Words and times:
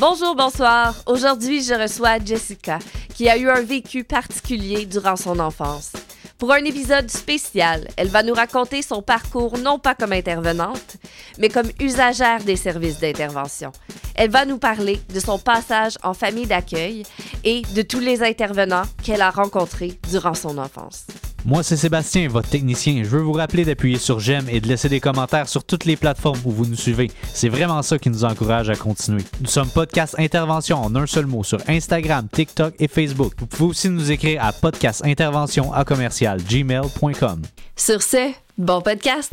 Bonjour, 0.00 0.36
bonsoir. 0.36 0.94
Aujourd'hui, 1.06 1.60
je 1.60 1.74
reçois 1.74 2.24
Jessica, 2.24 2.78
qui 3.16 3.28
a 3.28 3.36
eu 3.36 3.50
un 3.50 3.62
vécu 3.62 4.04
particulier 4.04 4.86
durant 4.86 5.16
son 5.16 5.40
enfance. 5.40 5.92
Pour 6.38 6.52
un 6.52 6.64
épisode 6.64 7.10
spécial, 7.10 7.88
elle 7.96 8.06
va 8.06 8.22
nous 8.22 8.34
raconter 8.34 8.82
son 8.82 9.02
parcours 9.02 9.58
non 9.58 9.80
pas 9.80 9.96
comme 9.96 10.12
intervenante, 10.12 10.98
mais 11.38 11.48
comme 11.48 11.68
usagère 11.80 12.44
des 12.44 12.54
services 12.54 13.00
d'intervention. 13.00 13.72
Elle 14.14 14.30
va 14.30 14.44
nous 14.44 14.58
parler 14.58 15.00
de 15.12 15.18
son 15.18 15.40
passage 15.40 15.98
en 16.04 16.14
famille 16.14 16.46
d'accueil 16.46 17.02
et 17.42 17.62
de 17.62 17.82
tous 17.82 18.00
les 18.00 18.22
intervenants 18.22 18.86
qu'elle 19.02 19.22
a 19.22 19.30
rencontrés 19.30 19.98
durant 20.08 20.34
son 20.34 20.58
enfance. 20.58 21.06
Moi, 21.44 21.62
c'est 21.62 21.76
Sébastien, 21.76 22.28
votre 22.28 22.48
technicien. 22.48 23.02
Je 23.04 23.08
veux 23.08 23.20
vous 23.22 23.32
rappeler 23.32 23.64
d'appuyer 23.64 23.98
sur 23.98 24.20
j'aime 24.20 24.48
et 24.50 24.60
de 24.60 24.66
laisser 24.68 24.88
des 24.88 25.00
commentaires 25.00 25.48
sur 25.48 25.64
toutes 25.64 25.84
les 25.84 25.96
plateformes 25.96 26.38
où 26.44 26.50
vous 26.50 26.66
nous 26.66 26.76
suivez. 26.76 27.10
C'est 27.32 27.48
vraiment 27.48 27.80
ça 27.82 27.98
qui 27.98 28.10
nous 28.10 28.24
encourage 28.24 28.68
à 28.68 28.74
continuer. 28.76 29.22
Nous 29.40 29.46
sommes 29.48 29.68
Podcast 29.68 30.14
Intervention 30.18 30.82
en 30.82 30.94
un 30.96 31.06
seul 31.06 31.26
mot 31.26 31.44
sur 31.44 31.58
Instagram, 31.68 32.26
TikTok 32.30 32.74
et 32.78 32.88
Facebook. 32.88 33.32
Vous 33.38 33.46
pouvez 33.46 33.70
aussi 33.70 33.88
nous 33.88 34.10
écrire 34.10 34.44
à 34.44 34.52
podcastintervention 34.52 35.72
à 35.72 35.84
commercial 35.84 36.38
gmail.com. 36.42 37.42
Sur 37.76 38.02
ce, 38.02 38.32
bon 38.58 38.80
podcast! 38.82 39.32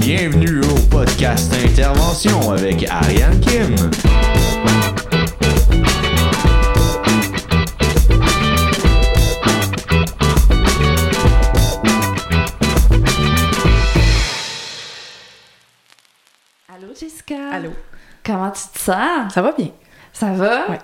Bienvenue 0.00 0.60
au 0.60 0.78
podcast 0.90 1.52
Intervention 1.64 2.50
avec 2.52 2.86
Ariane 2.88 3.38
Kim. 3.40 3.74
Comment 18.26 18.50
tu 18.50 18.62
te 18.74 18.78
sens? 18.78 19.32
Ça 19.32 19.40
va 19.42 19.52
bien? 19.52 19.68
Ça 20.12 20.32
va? 20.32 20.68
Ouais. 20.68 20.78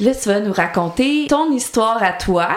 Là, 0.00 0.14
tu 0.14 0.28
vas 0.28 0.38
nous 0.40 0.52
raconter 0.52 1.26
ton 1.28 1.50
histoire 1.50 2.00
à 2.02 2.12
toi. 2.12 2.48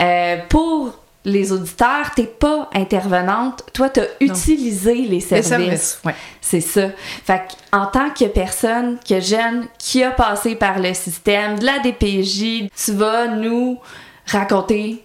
Euh, 0.00 0.36
pour 0.50 0.92
les 1.24 1.52
auditeurs, 1.52 2.10
t'es 2.14 2.24
pas 2.26 2.68
intervenante. 2.74 3.62
Toi, 3.72 3.88
t'as 3.88 4.04
utilisé 4.20 4.94
les 4.94 5.08
Les 5.08 5.20
services. 5.20 5.48
services, 5.48 6.00
ouais. 6.04 6.14
C'est 6.42 6.60
ça. 6.60 6.88
Fait 7.24 7.40
en 7.72 7.86
tant 7.86 8.10
que 8.10 8.26
personne, 8.26 8.98
que 9.08 9.20
jeune, 9.20 9.66
qui 9.78 10.02
a 10.04 10.10
passé 10.10 10.54
par 10.54 10.78
le 10.78 10.92
système 10.92 11.58
de 11.58 11.64
la 11.64 11.78
DPJ, 11.78 12.68
tu 12.76 12.92
vas 12.92 13.28
nous 13.28 13.80
raconter 14.26 15.02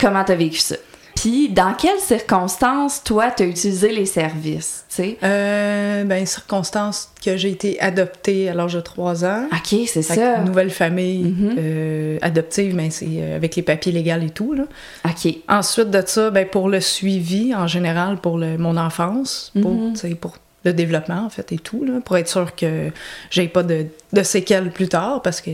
comment 0.00 0.24
t'as 0.24 0.34
vécu 0.34 0.58
ça. 0.58 0.74
Puis, 1.20 1.50
dans 1.50 1.74
quelles 1.74 1.98
circonstances, 2.00 3.02
toi, 3.04 3.30
t'as 3.30 3.44
utilisé 3.44 3.92
les 3.92 4.06
services, 4.06 4.84
tu 4.88 4.94
sais? 4.96 5.18
Euh, 5.22 6.04
ben, 6.04 6.24
circonstance 6.24 7.10
que 7.22 7.36
j'ai 7.36 7.50
été 7.50 7.78
adoptée 7.80 8.48
à 8.48 8.54
l'âge 8.54 8.72
de 8.74 8.80
3 8.80 9.24
ans. 9.26 9.44
OK, 9.52 9.78
c'est 9.86 10.00
ça. 10.02 10.14
que 10.16 10.46
nouvelle 10.46 10.70
famille 10.70 11.24
Mhm. 11.24 11.54
euh, 11.58 12.18
adoptive, 12.22 12.74
mais 12.74 12.88
c'est 12.90 13.06
euh, 13.10 13.36
avec 13.36 13.54
les 13.56 13.62
papiers 13.62 13.92
légaux 13.92 14.24
et 14.24 14.30
tout. 14.30 14.54
Là. 14.54 14.64
OK. 15.04 15.34
Ensuite 15.48 15.90
de 15.90 16.02
ça, 16.06 16.30
ben, 16.30 16.46
pour 16.46 16.68
le 16.70 16.80
suivi 16.80 17.54
en 17.54 17.66
général, 17.66 18.16
pour 18.16 18.38
le, 18.38 18.56
mon 18.56 18.76
enfance, 18.78 19.52
pour, 19.60 19.72
Mhm. 19.72 19.92
tu 19.92 19.98
sais, 20.00 20.14
pour 20.14 20.36
le 20.64 20.72
développement 20.72 21.24
en 21.26 21.30
fait 21.30 21.52
et 21.52 21.58
tout, 21.58 21.84
là, 21.84 22.00
pour 22.04 22.16
être 22.16 22.28
sûr 22.28 22.54
que 22.54 22.90
j'ai 23.30 23.48
pas 23.48 23.62
de, 23.62 23.86
de 24.12 24.22
séquelles 24.22 24.70
plus 24.70 24.88
tard, 24.88 25.20
parce 25.22 25.40
que 25.40 25.50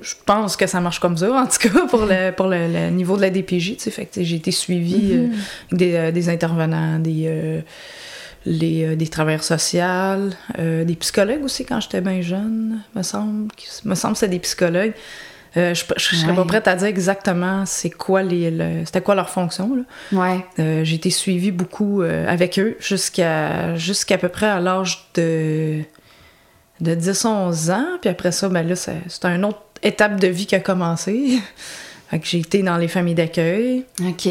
je 0.00 0.14
pense 0.24 0.56
que 0.56 0.66
ça 0.66 0.80
marche 0.80 1.00
comme 1.00 1.16
ça, 1.16 1.32
en 1.32 1.46
tout 1.46 1.68
cas, 1.68 1.86
pour 1.88 2.06
le, 2.06 2.30
pour 2.32 2.46
le, 2.46 2.68
le 2.68 2.90
niveau 2.90 3.16
de 3.16 3.22
la 3.22 3.30
DPJ. 3.30 3.76
tu 3.76 3.80
sais. 3.80 3.90
Fait 3.90 4.06
que 4.06 4.14
tu 4.14 4.20
sais, 4.20 4.24
j'ai 4.24 4.36
été 4.36 4.50
suivie 4.50 5.10
euh, 5.14 5.26
des, 5.72 5.94
euh, 5.94 6.10
des 6.12 6.28
intervenants, 6.28 6.98
des, 6.98 7.24
euh, 7.26 7.60
les, 8.46 8.84
euh, 8.84 8.96
des 8.96 9.08
travailleurs 9.08 9.42
sociaux, 9.44 10.30
euh, 10.58 10.84
des 10.84 10.94
psychologues 10.96 11.42
aussi 11.44 11.64
quand 11.64 11.80
j'étais 11.80 12.00
bien 12.00 12.20
jeune, 12.20 12.80
me 12.94 13.02
semble. 13.02 13.48
Me 13.84 13.94
semble 13.94 14.14
que 14.14 14.20
c'est 14.20 14.28
des 14.28 14.38
psychologues. 14.38 14.92
Euh, 15.56 15.74
je, 15.74 15.84
je 15.96 16.14
serais 16.14 16.32
pas 16.34 16.44
prête 16.44 16.68
à 16.68 16.76
dire 16.76 16.86
exactement 16.86 17.66
c'est 17.66 17.90
quoi 17.90 18.22
les, 18.22 18.52
le- 18.52 18.84
c'était 18.86 19.00
quoi 19.00 19.16
leur 19.16 19.28
fonction. 19.30 19.74
Là. 19.74 19.82
Ouais. 20.20 20.44
Euh, 20.60 20.84
j'ai 20.84 20.94
été 20.94 21.10
suivie 21.10 21.50
beaucoup 21.50 22.02
euh, 22.02 22.24
avec 22.28 22.56
eux 22.60 22.76
jusqu'à 22.78 23.74
jusqu'à 23.74 24.16
peu 24.16 24.28
près 24.28 24.46
à 24.46 24.60
l'âge 24.60 25.08
de, 25.16 25.80
de 26.80 26.94
10-11 26.94 27.72
ans. 27.72 27.84
Puis 28.00 28.08
après 28.08 28.30
ça, 28.30 28.48
ben 28.48 28.62
là, 28.66 28.76
c'est 28.76 28.94
une 29.24 29.44
autre 29.44 29.60
étape 29.82 30.20
de 30.20 30.28
vie 30.28 30.46
qui 30.46 30.54
a 30.54 30.60
commencé. 30.60 31.40
fait 32.10 32.18
que 32.18 32.26
j'ai 32.26 32.38
été 32.38 32.62
dans 32.62 32.76
les 32.76 32.88
familles 32.88 33.14
d'accueil. 33.14 33.84
OK. 34.02 34.28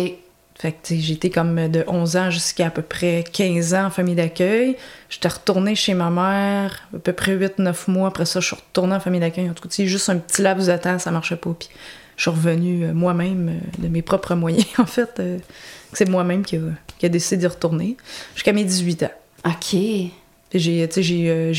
Fait 0.60 0.74
que 0.74 0.94
été 0.94 1.30
comme 1.30 1.70
de 1.70 1.86
11 1.88 2.18
ans 2.18 2.30
jusqu'à 2.30 2.68
à 2.68 2.70
peu 2.70 2.82
près 2.82 3.24
15 3.32 3.74
ans 3.76 3.86
en 3.86 3.90
famille 3.90 4.16
d'accueil. 4.16 4.76
J'étais 5.10 5.30
retournée 5.30 5.74
chez 5.74 5.94
ma 5.94 6.10
mère 6.10 6.86
à 6.94 7.00
peu 7.00 7.14
près 7.14 7.38
8-9 7.38 7.90
mois. 7.90 8.10
Après 8.10 8.26
ça, 8.26 8.42
je 8.42 8.48
suis 8.48 8.56
retournée 8.58 8.96
en 8.96 9.00
famille 9.00 9.22
d'accueil. 9.22 9.50
En 9.50 9.54
tout 9.54 9.66
cas, 9.70 9.84
juste 9.86 10.10
un 10.10 10.18
petit 10.18 10.42
laps 10.42 10.68
de 10.68 10.76
temps, 10.76 11.00
ça 11.00 11.12
marchait 11.12 11.38
pas. 11.38 11.56
Puis 11.58 11.70
je 12.18 12.24
suis 12.24 12.32
revenue 12.32 12.84
euh, 12.84 12.94
moi-même 12.94 13.48
euh, 13.48 13.82
de 13.82 13.88
mes 13.88 14.02
propres 14.02 14.36
moyens, 14.36 14.68
en 14.78 14.86
fait. 14.86 15.10
euh, 15.22 15.38
c'est 15.94 16.10
moi-même 16.10 16.44
qui 16.44 16.58
a, 16.58 16.60
qui 16.98 17.06
a 17.06 17.10
décidé 17.10 17.38
d'y 17.38 17.48
retourner 17.48 17.96
jusqu'à 18.36 18.52
mes 18.52 18.66
18 18.66 19.04
ans. 19.04 19.12
OK. 19.46 19.80
J'ai 20.54 20.84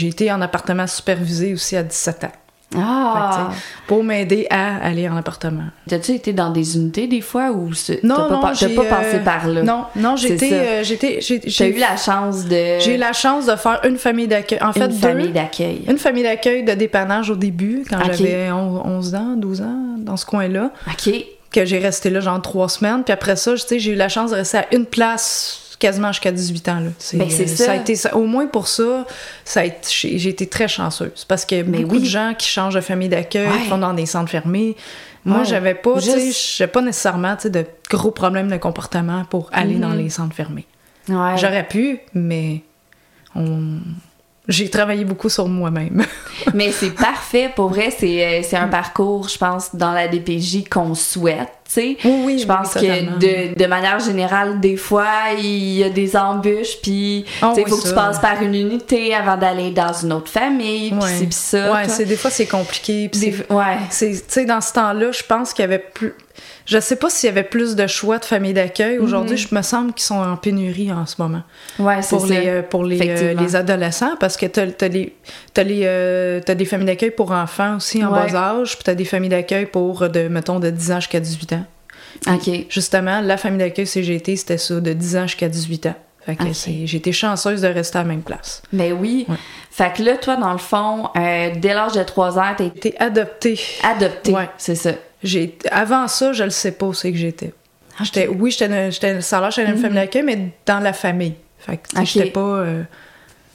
été 0.06 0.30
en 0.30 0.42
appartement 0.42 0.86
supervisé 0.86 1.54
aussi 1.54 1.74
à 1.76 1.82
17 1.82 2.24
ans. 2.24 2.32
Ah! 2.76 3.50
Fait 3.50 3.58
pour 3.86 4.04
m'aider 4.04 4.46
à 4.50 4.76
aller 4.76 5.08
en 5.08 5.16
appartement. 5.16 5.64
T'as-tu 5.88 6.12
été 6.12 6.32
dans 6.32 6.50
des 6.50 6.76
unités 6.76 7.08
des 7.08 7.20
fois 7.20 7.50
ou 7.50 7.70
Non, 8.04 8.14
t'as 8.14 8.28
pas, 8.28 8.34
non, 8.34 8.40
pas 8.76 8.84
euh, 8.84 8.88
passé 8.88 9.18
par 9.24 9.48
là? 9.48 9.62
Non, 9.62 9.84
non, 9.96 10.16
C'est 10.16 10.28
j'étais, 10.28 10.52
euh, 10.52 10.84
j'étais, 10.84 11.18
j'ai, 11.20 11.76
eu 11.76 11.78
la 11.78 11.96
chance 11.96 12.44
de. 12.44 12.78
J'ai 12.78 12.94
eu 12.94 12.98
la 12.98 13.12
chance 13.12 13.46
de 13.46 13.56
faire 13.56 13.80
une 13.84 13.96
famille 13.98 14.28
d'accueil. 14.28 14.62
En 14.62 14.72
fait, 14.72 14.84
une 14.84 14.88
deux. 14.92 14.98
famille 14.98 15.32
d'accueil. 15.32 15.84
Une 15.88 15.98
famille 15.98 16.22
d'accueil 16.22 16.62
de 16.62 16.72
dépannage 16.74 17.30
au 17.30 17.36
début, 17.36 17.84
quand 17.88 17.98
j'avais 18.04 18.50
on- 18.52 18.86
11 18.86 19.14
ans, 19.14 19.34
12 19.36 19.60
ans, 19.62 19.96
dans 19.98 20.16
ce 20.16 20.24
coin-là, 20.26 20.70
OK. 20.86 21.12
que 21.50 21.64
j'ai 21.64 21.78
resté 21.78 22.10
là 22.10 22.20
genre 22.20 22.40
trois 22.40 22.68
semaines. 22.68 23.02
Puis 23.04 23.12
après 23.12 23.34
ça, 23.36 23.54
j'ai 23.56 23.90
eu 23.92 23.96
la 23.96 24.08
chance 24.08 24.30
de 24.30 24.36
rester 24.36 24.58
à 24.58 24.66
une 24.72 24.86
place 24.86 25.69
quasiment 25.80 26.12
jusqu'à 26.12 26.30
18 26.30 26.68
ans. 26.68 26.78
Là. 26.80 26.90
Ben, 27.14 27.28
c'est 27.28 27.48
ça. 27.48 27.72
a 27.72 27.76
été, 27.76 27.96
ça- 27.96 28.14
Au 28.16 28.24
moins 28.24 28.46
pour 28.46 28.68
ça, 28.68 29.04
ça 29.44 29.60
a 29.60 29.64
été- 29.64 29.88
j'ai 29.90 30.18
j'ai 30.18 30.30
été 30.30 30.46
très 30.46 30.68
chanceuse. 30.68 31.24
Parce 31.26 31.44
a 31.62 31.64
Mais 31.64 31.78
beaucoup 31.80 31.96
oui. 31.96 32.02
de 32.02 32.06
gens 32.06 32.34
qui 32.38 32.46
changent 32.48 32.74
de 32.74 32.80
famille 32.80 33.08
d'accueil, 33.08 33.48
Ouais. 33.48 33.62
qui 33.62 33.68
vont 33.68 33.78
dans 33.78 33.94
des 33.94 34.06
centres 34.06 34.30
fermés. 34.30 34.76
Moi, 35.24 35.38
Ouais. 35.40 35.44
j'avais 35.44 35.74
pas, 35.74 35.94
tu 35.94 36.02
sais, 36.02 36.20
Juste- 36.20 36.56
j'avais 36.58 36.70
pas 36.70 36.80
nécessairement 36.82 37.36
de 37.44 37.64
gros 37.90 38.10
problèmes 38.12 38.48
de 38.48 38.56
comportement 38.56 39.24
pour 39.24 39.50
aller 39.52 39.74
Mhm. 39.74 39.80
dans 39.80 39.92
les 39.94 40.08
centres 40.10 40.34
fermés. 40.36 40.66
Ouais. 41.08 41.36
J'aurais 41.36 41.66
pu, 41.66 41.98
mais 42.14 42.62
on... 43.34 43.78
j'ai 44.50 44.68
travaillé 44.68 45.04
beaucoup 45.04 45.28
sur 45.30 45.48
moi-même. 45.48 46.04
Mais 46.54 46.70
c'est 46.72 46.90
parfait. 46.90 47.50
Pour 47.56 47.68
vrai, 47.70 47.90
c'est 47.96 48.24
euh, 48.26 48.42
c'est 48.42 48.56
un 48.56 48.68
parcours, 48.68 49.28
je 49.28 49.38
pense, 49.38 49.74
dans 49.74 49.92
la 49.92 50.08
DPJ 50.08 50.68
qu'on 50.68 50.94
souhaite, 50.94 51.48
tu 51.64 51.72
sais. 51.72 51.96
Oui, 52.04 52.22
oui, 52.26 52.38
Je 52.40 52.46
pense 52.46 52.74
oui, 52.76 52.82
que 52.86 53.18
de, 53.18 53.54
de 53.58 53.66
manière 53.66 53.98
générale, 54.00 54.60
des 54.60 54.76
fois, 54.76 55.06
il 55.38 55.78
y 55.78 55.84
a 55.84 55.88
des 55.90 56.16
embûches, 56.16 56.80
puis 56.82 57.24
Ah 57.40 57.52
tu 57.54 57.56
sais, 57.56 57.62
il 57.66 57.68
faut 57.70 57.76
que 57.78 57.88
tu 57.88 57.94
passes 57.94 58.18
par 58.18 58.42
une 58.42 58.54
unité 58.54 59.14
avant 59.14 59.36
d'aller 59.36 59.70
dans 59.70 59.92
une 59.92 60.12
autre 60.12 60.30
famille, 60.30 60.90
puis 60.90 61.00
c'est 61.18 61.32
ça. 61.32 61.72
Ouais, 61.72 61.88
c'est 61.88 62.04
des 62.04 62.16
fois 62.16 62.30
c'est 62.30 62.46
compliqué. 62.46 63.08
puis 63.08 63.20
Des- 63.20 63.54
ouais. 63.54 63.76
c'est, 63.90 64.10
tu 64.12 64.20
sais, 64.28 64.44
dans 64.44 64.60
ce 64.60 64.72
temps-là, 64.74 65.12
je 65.12 65.22
pense 65.22 65.52
qu'il 65.52 65.62
y 65.62 65.64
avait 65.64 65.78
plus. 65.78 66.14
Je 66.70 66.78
sais 66.78 66.94
pas 66.94 67.10
s'il 67.10 67.26
y 67.26 67.30
avait 67.32 67.42
plus 67.42 67.74
de 67.74 67.86
choix 67.88 68.18
de 68.18 68.24
familles 68.24 68.54
d'accueil. 68.54 68.98
Aujourd'hui, 69.00 69.36
je 69.36 69.52
me 69.52 69.60
semble 69.62 69.92
qu'ils 69.92 70.04
sont 70.04 70.20
en 70.20 70.36
pénurie 70.36 70.92
en 70.92 71.04
ce 71.04 71.16
moment 71.18 71.42
Ouais, 71.80 71.96
Mhm. 71.96 72.02
c'est 72.02 72.16
pour 72.16 72.26
ça. 72.28 72.34
les 72.40 72.48
euh, 72.48 72.62
pour 72.62 72.84
les, 72.84 73.00
euh, 73.08 73.34
les 73.34 73.56
adolescents 73.56 74.14
parce 74.20 74.36
que 74.36 74.46
les 74.46 75.12
t'as 75.52 75.62
les 75.64 75.82
euh, 75.84 76.40
des 76.40 76.64
familles 76.64 76.86
d'accueil 76.86 77.10
pour 77.10 77.32
enfants 77.32 77.76
aussi 77.76 78.04
en 78.04 78.12
Ouais. 78.12 78.30
bas 78.30 78.38
âge, 78.60 78.74
puis 78.76 78.84
t'as 78.84 78.94
des 78.94 79.04
familles 79.04 79.30
d'accueil 79.30 79.66
pour 79.66 80.02
euh, 80.02 80.08
de 80.08 80.28
mettons 80.28 80.60
de 80.60 80.70
10 80.70 80.92
ans 80.92 81.00
jusqu'à 81.00 81.18
18 81.18 81.52
ans. 81.54 81.64
OK. 82.28 82.50
Justement, 82.68 83.20
la 83.20 83.36
famille 83.36 83.58
d'accueil 83.58 83.86
CGT, 83.86 84.36
c'était 84.36 84.58
ça 84.58 84.78
de 84.80 84.92
10 84.92 85.16
ans 85.16 85.22
jusqu'à 85.26 85.48
18 85.48 85.86
ans. 85.86 85.94
Fait 86.26 86.36
que 86.36 86.44
j'ai 86.52 86.96
été 86.98 87.12
chanceuse 87.12 87.62
de 87.62 87.68
rester 87.68 87.98
à 87.98 88.02
la 88.02 88.08
même 88.08 88.22
place. 88.22 88.62
Ben 88.72 88.92
oui. 88.92 89.24
Ouais. 89.28 89.36
Fait 89.70 89.92
que 89.92 90.02
là, 90.02 90.16
toi, 90.18 90.36
dans 90.36 90.52
le 90.52 90.58
fond, 90.58 91.08
euh, 91.16 91.50
dès 91.56 91.72
l'âge 91.74 91.92
de 91.94 92.02
3 92.04 92.38
ans, 92.38 92.52
t'es 92.56 92.66
été 92.66 92.94
adoptée. 93.00 93.58
adopté. 93.82 94.32
Ouais. 94.34 94.48
C'est 94.58 94.74
ça. 94.74 94.90
J'ai 95.22 95.58
avant 95.70 96.08
ça, 96.08 96.32
je 96.32 96.44
le 96.44 96.50
sais 96.50 96.72
pas 96.72 96.86
où 96.86 96.94
c'est 96.94 97.12
que 97.12 97.18
j'étais. 97.18 97.52
J'étais 98.02 98.28
oui, 98.28 98.50
j'étais 98.50 98.90
j'étais 98.90 99.12
l'air, 99.14 99.50
j'étais 99.50 99.68
une 99.68 99.74
Mhm. 99.76 99.80
famille 99.82 99.96
d'accueil 99.96 100.22
mais 100.22 100.52
dans 100.66 100.80
la 100.80 100.92
famille. 100.92 101.34
Fait 101.58 101.76
que 101.76 101.88
j'étais 102.04 102.30
pas 102.30 102.40
euh, 102.40 102.82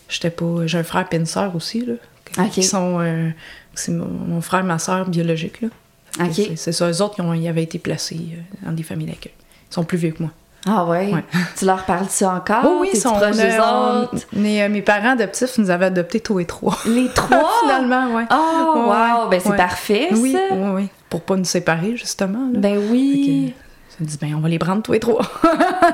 j'étais 0.07 0.29
pas 0.29 0.65
j'ai 0.67 0.77
un 0.77 0.83
frère 0.83 1.07
et 1.11 1.15
une 1.15 1.25
sœur 1.25 1.55
aussi 1.55 1.83
là 1.85 1.93
qui 2.51 2.61
sont 2.63 2.99
euh, 2.99 3.29
c'est 3.73 3.91
mon, 3.91 4.05
mon 4.05 4.41
frère 4.41 4.59
et 4.59 4.63
ma 4.63 4.77
sœur 4.77 5.09
biologique 5.09 5.61
là. 5.61 5.69
C'est, 6.31 6.55
c'est 6.55 6.71
ça 6.71 6.89
eux 6.89 7.01
autres 7.01 7.15
qui 7.15 7.21
ont 7.21 7.33
ils 7.33 7.47
avaient 7.47 7.63
été 7.63 7.79
placés 7.79 8.19
euh, 8.33 8.65
dans 8.67 8.71
des 8.71 8.83
familles 8.83 9.07
d'accueil. 9.07 9.33
Ils 9.71 9.73
sont 9.73 9.83
plus 9.83 9.97
vieux 9.97 10.11
que 10.11 10.21
moi. 10.21 10.31
Ah 10.67 10.85
ouais? 10.85 11.11
Ouais. 11.13 11.23
Tu 11.57 11.65
leur 11.65 11.83
parles 11.85 12.05
de 12.05 12.11
ça 12.11 12.33
encore? 12.33 12.63
Oh 12.65 12.77
oui, 12.81 12.89
ils 12.93 12.99
sont 12.99 13.11
proche 13.13 13.35
des 13.35 13.57
autres? 13.57 14.25
mais, 14.33 14.63
euh, 14.63 14.69
mes 14.69 14.81
parents 14.81 15.11
adoptifs 15.11 15.57
nous 15.59 15.69
avaient 15.69 15.85
adoptés 15.87 16.19
tous 16.21 16.39
et 16.39 16.45
trois. 16.45 16.77
Les 16.87 17.07
trois? 17.09 17.51
Finalement, 17.61 18.15
ouais. 18.15 18.23
Oh, 18.31 18.73
Ouais, 18.87 19.21
wow! 19.23 19.29
Ben, 19.29 19.39
c'est 19.43 19.55
parfait, 19.57 20.07
Oui, 20.13 20.31
ça. 20.31 20.39
oui, 20.55 20.69
oui. 20.73 20.89
Pour 21.15 21.21
pas 21.21 21.37
nous 21.37 21.45
séparer, 21.45 21.95
justement. 21.95 22.49
là. 22.51 22.59
Ben 22.59 22.77
oui. 22.91 23.53
Je 23.97 24.03
me 24.03 24.09
dis, 24.09 24.17
ben, 24.19 24.35
on 24.35 24.41
va 24.41 24.49
les 24.49 24.59
prendre 24.59 24.81
tous 24.83 24.91
les 24.91 24.99
trois. 24.99 25.21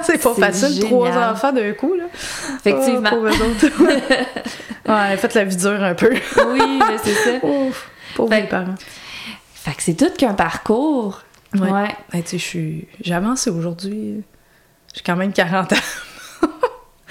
c'est 0.01 0.19
pas 0.19 0.33
facile, 0.33 0.79
trois 0.83 1.12
enfants 1.31 1.53
d'un 1.53 1.73
coup, 1.73 1.94
là. 1.94 2.06
Effectivement. 2.57 3.09
Pauvres 3.12 3.29
autres. 3.29 3.83
ouais, 3.85 4.01
elle 4.85 4.89
a 4.89 5.18
fait 5.18 5.33
la 5.35 5.44
vie 5.44 5.56
dure 5.56 5.83
un 5.83 5.94
peu. 5.94 6.09
oui, 6.12 6.79
mais 6.79 6.97
c'est 7.03 7.13
ça. 7.13 7.31
Ouf, 7.45 7.91
pauvres 8.15 8.29
Fait- 8.33 8.41
les 8.41 8.47
parents. 8.47 8.73
Fait 9.53 9.75
que 9.75 9.83
c'est 9.83 9.94
tout 9.94 10.09
qu'un 10.18 10.33
parcours. 10.33 11.21
Ouais. 11.53 11.69
Ouais. 11.69 11.95
Ben, 12.12 12.23
tu 12.23 12.39
sais, 12.39 13.13
avancé 13.13 13.51
aujourd'hui. 13.51 14.23
J'ai 14.95 15.01
quand 15.06 15.15
même 15.15 15.31
40 15.33 15.73
ans. 15.73 15.75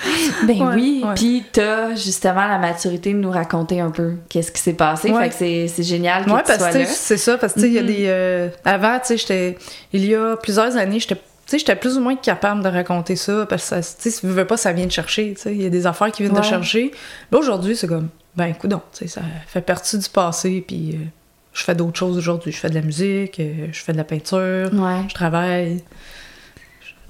Ben 0.47 0.61
Ouais, 0.69 0.75
oui, 0.75 1.05
puis 1.15 1.45
t'as 1.53 1.95
justement 1.95 2.47
la 2.47 2.59
maturité 2.59 3.13
de 3.13 3.19
nous 3.19 3.31
raconter 3.31 3.81
un 3.81 3.91
peu 3.91 4.15
qu'est-ce 4.29 4.51
qui 4.53 4.61
s'est 4.61 4.73
passé. 4.75 5.11
Ouais. 5.13 5.31
Fait 5.31 5.67
que 5.67 5.69
c'est, 5.75 5.83
génial 5.83 6.25
que 6.25 6.31
Ouais, 6.31 6.41
tu 6.43 6.47
parce 6.47 6.59
sois 6.59 6.73
là. 6.73 6.87
c'est 6.87 7.17
ça, 7.17 7.37
parce 7.39 7.55
que 7.55 7.61
il 7.61 7.73
y 7.73 7.79
a 7.79 7.83
Mhm. 7.83 7.87
des. 7.87 8.05
euh, 8.07 8.49
avant, 8.65 8.99
tu 8.99 9.07
sais, 9.09 9.17
j'étais. 9.19 9.59
Il 9.93 10.05
y 10.05 10.15
a 10.15 10.37
plusieurs 10.37 10.77
années, 10.77 11.01
j'étais. 11.01 11.17
Tu 11.17 11.23
sais, 11.47 11.59
j'étais 11.59 11.77
plus 11.77 11.97
ou 11.99 12.01
moins 12.01 12.15
capable 12.17 12.63
de 12.63 12.69
raconter 12.69 13.17
ça, 13.17 13.45
parce 13.49 13.69
que, 13.71 13.75
tu 14.03 14.11
sais, 14.11 14.21
veux 14.27 14.45
pas, 14.47 14.57
ça 14.57 14.73
vient 14.73 14.87
de 14.87 14.93
chercher, 14.93 15.35
tu 15.35 15.43
sais. 15.43 15.53
Il 15.55 15.61
y 15.63 15.67
a 15.67 15.71
des 15.71 15.87
affaires 15.87 16.11
qui 16.13 16.23
viennent 16.23 16.35
Ouais. 16.35 16.41
de 16.41 16.47
chercher. 16.47 16.93
Là, 17.33 17.39
aujourd'hui, 17.39 17.75
c'est 17.77 17.89
comme, 17.89 18.09
ben, 18.37 18.47
écoute 18.47 18.71
donc, 18.71 18.83
tu 18.93 18.99
sais, 19.01 19.09
ça 19.09 19.23
fait 19.49 19.61
partie 19.61 19.99
du 19.99 20.09
passé, 20.09 20.65
puis 20.67 20.93
euh, 20.95 21.05
je 21.53 21.65
fais 21.65 21.75
d'autres 21.75 21.99
choses 21.99 22.17
aujourd'hui. 22.17 22.53
Je 22.53 22.57
fais 22.59 22.71
de 22.71 22.75
la 22.77 22.83
musique, 22.83 23.41
euh, 23.41 23.67
je 23.73 23.81
fais 23.81 23.93
de 23.93 23.97
la 23.99 24.05
peinture, 24.05 24.71
Ouais. 24.73 25.03
je 25.09 25.15
travaille 25.15 25.83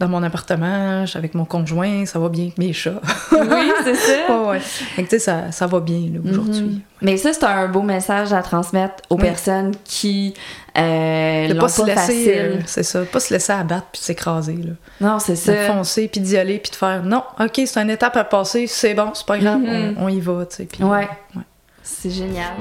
dans 0.01 0.09
mon 0.09 0.23
appartement, 0.23 1.03
je 1.05 1.11
suis 1.11 1.19
avec 1.19 1.35
mon 1.35 1.45
conjoint, 1.45 2.07
ça 2.07 2.19
va 2.19 2.29
bien, 2.29 2.45
avec 2.47 2.59
mes 2.59 2.73
chats. 2.73 3.01
Oui, 3.33 3.71
c'est 3.85 3.95
ça. 4.27 4.41
ouais, 4.43 4.49
ouais. 4.49 4.61
Tu 4.97 5.07
sais, 5.11 5.19
ça, 5.19 5.53
ça 5.53 5.67
va 5.67 5.79
bien, 5.81 6.01
là, 6.13 6.21
aujourd'hui. 6.29 6.63
Mhm. 6.63 6.81
Mais 7.03 7.17
ça, 7.19 7.33
c'est 7.33 7.45
un 7.45 7.69
beau 7.69 7.83
message 7.83 8.33
à 8.33 8.43
transmettre 8.43 8.95
aux 9.11 9.17
Oui. 9.17 9.23
personnes 9.23 9.73
qui 9.85 10.35
euh, 10.77 11.49
De 11.49 11.55
pas 11.55 11.61
pas, 11.61 11.69
se 11.69 11.83
laisser, 11.85 11.95
facile. 11.95 12.29
euh, 12.35 12.57
c'est 12.67 12.83
ça, 12.83 13.01
pas 13.03 13.21
se 13.21 13.33
laisser 13.35 13.53
abattre 13.53 13.89
puis 13.93 14.01
s'écraser, 14.03 14.55
là. 14.57 14.73
Non, 15.07 15.19
c'est 15.19 15.37
ça. 15.37 15.53
de 15.53 15.59
foncer 15.67 16.09
puis 16.09 16.21
d'y 16.21 16.37
aller 16.37 16.59
puis 16.59 16.71
de 16.71 16.77
faire 16.77 17.03
non 17.05 17.23
ok 17.39 17.61
c'est 17.67 17.77
une 17.81 17.91
étape 17.91 18.17
à 18.17 18.25
passer 18.25 18.67
c'est 18.67 18.95
bon 18.95 19.11
c'est 19.15 19.27
pas 19.27 19.39
grave 19.39 19.59
Mhm. 19.61 19.97
on, 19.99 20.05
on 20.05 20.09
y 20.09 20.21
va 20.21 20.47
tu 20.47 20.57
sais 20.57 20.69
Ouais. 20.83 21.09
ouais. 21.35 21.43
C'est 21.83 22.11
génial. 22.11 22.53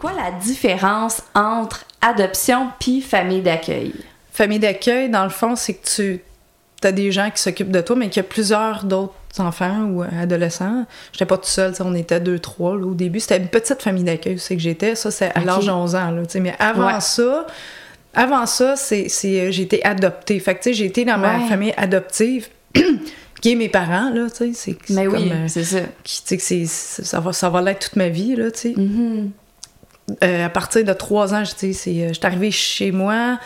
Quoi 0.00 0.12
la 0.12 0.30
différence 0.32 1.22
entre 1.34 1.84
adoption 2.00 2.68
puis 2.80 3.00
famille 3.00 3.42
d'accueil? 3.42 3.94
famille 4.32 4.58
d'accueil 4.58 5.08
dans 5.10 5.24
le 5.24 5.30
fond 5.30 5.54
c'est 5.56 5.74
que 5.74 5.86
tu 5.86 6.20
as 6.82 6.92
des 6.92 7.12
gens 7.12 7.30
qui 7.30 7.42
s'occupent 7.42 7.70
de 7.72 7.80
toi 7.82 7.94
mais 7.96 8.08
qu'il 8.08 8.22
y 8.22 8.26
a 8.26 8.28
plusieurs 8.28 8.84
d'autres 8.84 9.12
enfants 9.38 9.84
ou 9.90 10.02
adolescents 10.02 10.86
j'étais 11.12 11.26
pas 11.26 11.36
toute 11.36 11.46
seule 11.46 11.74
on 11.80 11.94
était 11.94 12.20
deux 12.20 12.38
trois 12.38 12.74
là, 12.76 12.86
au 12.86 12.94
début 12.94 13.20
c'était 13.20 13.36
une 13.36 13.48
petite 13.48 13.82
famille 13.82 14.04
d'accueil 14.04 14.38
c'est 14.38 14.56
que 14.56 14.62
j'étais 14.62 14.94
ça 14.94 15.10
c'est 15.10 15.30
à 15.36 15.40
l'âge 15.40 15.66
de 15.66 15.70
11 15.70 15.94
ans 15.94 16.10
là, 16.10 16.22
mais 16.36 16.54
avant 16.58 16.86
Ouais. 16.86 17.00
ça 17.00 17.46
avant 18.14 18.46
ça 18.46 18.76
c'est 18.76 19.08
c'est 19.08 19.40
euh, 19.40 19.50
j'ai 19.50 19.62
été 19.64 19.84
adoptée 19.84 20.40
fait 20.40 20.54
que 20.54 20.62
tu 20.62 20.70
sais 20.70 20.72
j'ai 20.74 20.86
été 20.86 21.04
dans 21.04 21.18
ma 21.18 21.38
Ouais. 21.38 21.48
famille 21.48 21.74
adoptive 21.76 22.48
qui 23.40 23.52
est 23.52 23.56
mes 23.56 23.68
parents 23.68 24.10
là 24.10 24.28
tu 24.30 24.36
sais 24.36 24.52
c'est 24.54 24.76
c'est 24.84 24.94
Mais 24.94 25.06
oui, 25.06 25.30
euh, 25.32 25.46
c'est 25.48 25.64
ça. 25.64 25.80
qui, 26.02 26.66
ça 26.66 27.20
va, 27.20 27.32
ça 27.32 27.48
va 27.50 27.60
l'être 27.62 27.80
toute 27.88 27.96
ma 27.96 28.08
vie, 28.08 28.36
là, 28.36 28.50
tu 28.50 28.58
sais. 28.60 28.74
Mhm. 28.76 29.30
Euh, 30.22 30.46
à 30.46 30.48
partir 30.48 30.84
de 30.84 30.92
trois 30.92 31.34
ans, 31.34 31.44
je 31.44 31.54
euh, 32.04 32.08
je 32.08 32.14
suis 32.14 32.26
arrivée 32.26 32.50
chez 32.50 32.92
moi. 32.92 33.38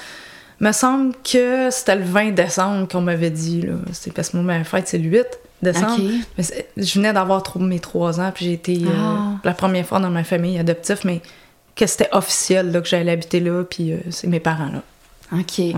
me 0.61 0.73
semble 0.73 1.15
que 1.25 1.69
c'était 1.71 1.97
le 1.97 2.05
20 2.05 2.31
décembre 2.33 2.89
qu'on 2.89 3.01
m'avait 3.01 3.31
dit, 3.31 3.63
là. 3.63 3.75
C'est 3.93 4.13
parce 4.13 4.31
que 4.31 4.37
moi, 4.37 4.59
ma 4.59 4.65
fête, 4.65 4.89
c'est 4.89 4.99
le 4.99 5.09
8 5.11 5.27
décembre. 5.63 6.01
Mais 6.39 6.45
je 6.77 6.95
venais 6.95 7.13
d'avoir 7.13 7.43
mes 7.67 7.81
trois 7.81 8.21
ans, 8.21 8.31
puis 8.35 8.45
j'ai 8.47 8.53
été 8.53 8.75
euh, 8.87 8.91
Ah. 8.97 9.33
la 9.45 9.53
première 9.55 9.85
fois 9.87 9.99
dans 10.01 10.11
ma 10.11 10.25
famille 10.25 10.59
adoptive, 10.59 11.01
mais 11.05 11.21
que 11.75 11.87
c'était 11.87 12.09
officiel, 12.13 12.71
là, 12.71 12.81
que 12.81 12.89
j'allais 12.89 13.13
habiter 13.13 13.41
là, 13.41 13.65
puis 13.65 13.95
c'est 14.11 14.29
mes 14.29 14.41
parents, 14.41 14.71
là. 14.73 14.83
OK. 15.33 15.59
Ouais. 15.59 15.75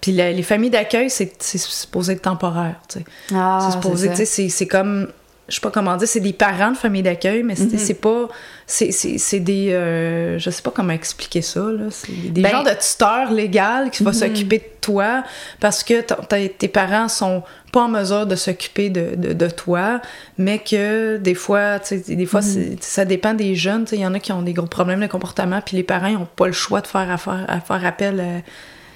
Puis 0.00 0.12
la- 0.12 0.32
les 0.32 0.42
familles 0.42 0.70
d'accueil, 0.70 1.08
c'est, 1.10 1.32
c'est 1.42 1.58
supposé 1.58 2.12
être 2.12 2.22
temporaire, 2.22 2.76
tu 2.88 2.98
sais. 2.98 3.04
Ah, 3.34 3.58
c'est 3.62 3.72
supposé, 3.76 4.08
c'est 4.50 4.66
comme. 4.66 5.08
Je 5.50 5.56
sais 5.56 5.60
pas 5.60 5.70
comment 5.70 5.96
dire, 5.96 6.08
c'est 6.08 6.20
des 6.20 6.32
parents 6.32 6.70
de 6.70 6.76
famille 6.76 7.02
d'accueil, 7.02 7.42
mais 7.42 7.56
c'est, 7.56 7.76
c'est 7.76 7.94
pas. 7.94 8.28
C'est, 8.66 8.92
c'est, 8.92 9.18
c'est 9.18 9.40
des. 9.40 9.72
euh, 9.72 10.38
je 10.38 10.48
sais 10.48 10.62
pas 10.62 10.70
comment 10.70 10.92
expliquer 10.94 11.42
ça, 11.42 11.60
là. 11.60 11.86
C'est 11.90 12.12
des 12.32 12.40
Ben- 12.40 12.50
genres 12.52 12.64
de 12.64 12.70
tuteurs 12.70 13.30
légaux 13.32 13.90
qui 13.92 14.02
vont 14.04 14.10
Mhm. 14.10 14.16
s'occuper 14.16 14.58
de 14.58 14.64
toi 14.80 15.24
parce 15.60 15.82
que 15.82 16.00
tes 16.48 16.68
parents 16.68 17.08
sont 17.08 17.42
pas 17.72 17.82
en 17.82 17.88
mesure 17.88 18.26
de 18.26 18.36
s'occuper 18.36 18.90
de, 18.90 19.16
de, 19.16 19.32
de 19.32 19.46
toi, 19.48 20.00
mais 20.38 20.58
que 20.60 21.18
des 21.18 21.34
fois, 21.34 21.78
des 22.08 22.26
fois, 22.26 22.40
Mhm. 22.40 22.46
c'est- 22.46 22.82
ça 22.82 23.04
dépend 23.04 23.34
des 23.34 23.54
jeunes. 23.56 23.86
Il 23.92 23.98
y 24.00 24.06
en 24.06 24.14
a 24.14 24.20
qui 24.20 24.32
ont 24.32 24.42
des 24.42 24.52
gros 24.54 24.66
problèmes 24.66 25.00
de 25.00 25.06
comportement, 25.08 25.60
puis 25.60 25.76
les 25.76 25.82
parents 25.82 26.10
n'ont 26.10 26.28
pas 26.36 26.46
le 26.46 26.52
choix 26.52 26.80
de 26.80 26.86
faire, 26.86 27.10
affaire, 27.10 27.44
à 27.48 27.60
faire 27.60 27.84
appel 27.84 28.20
euh, 28.20 28.38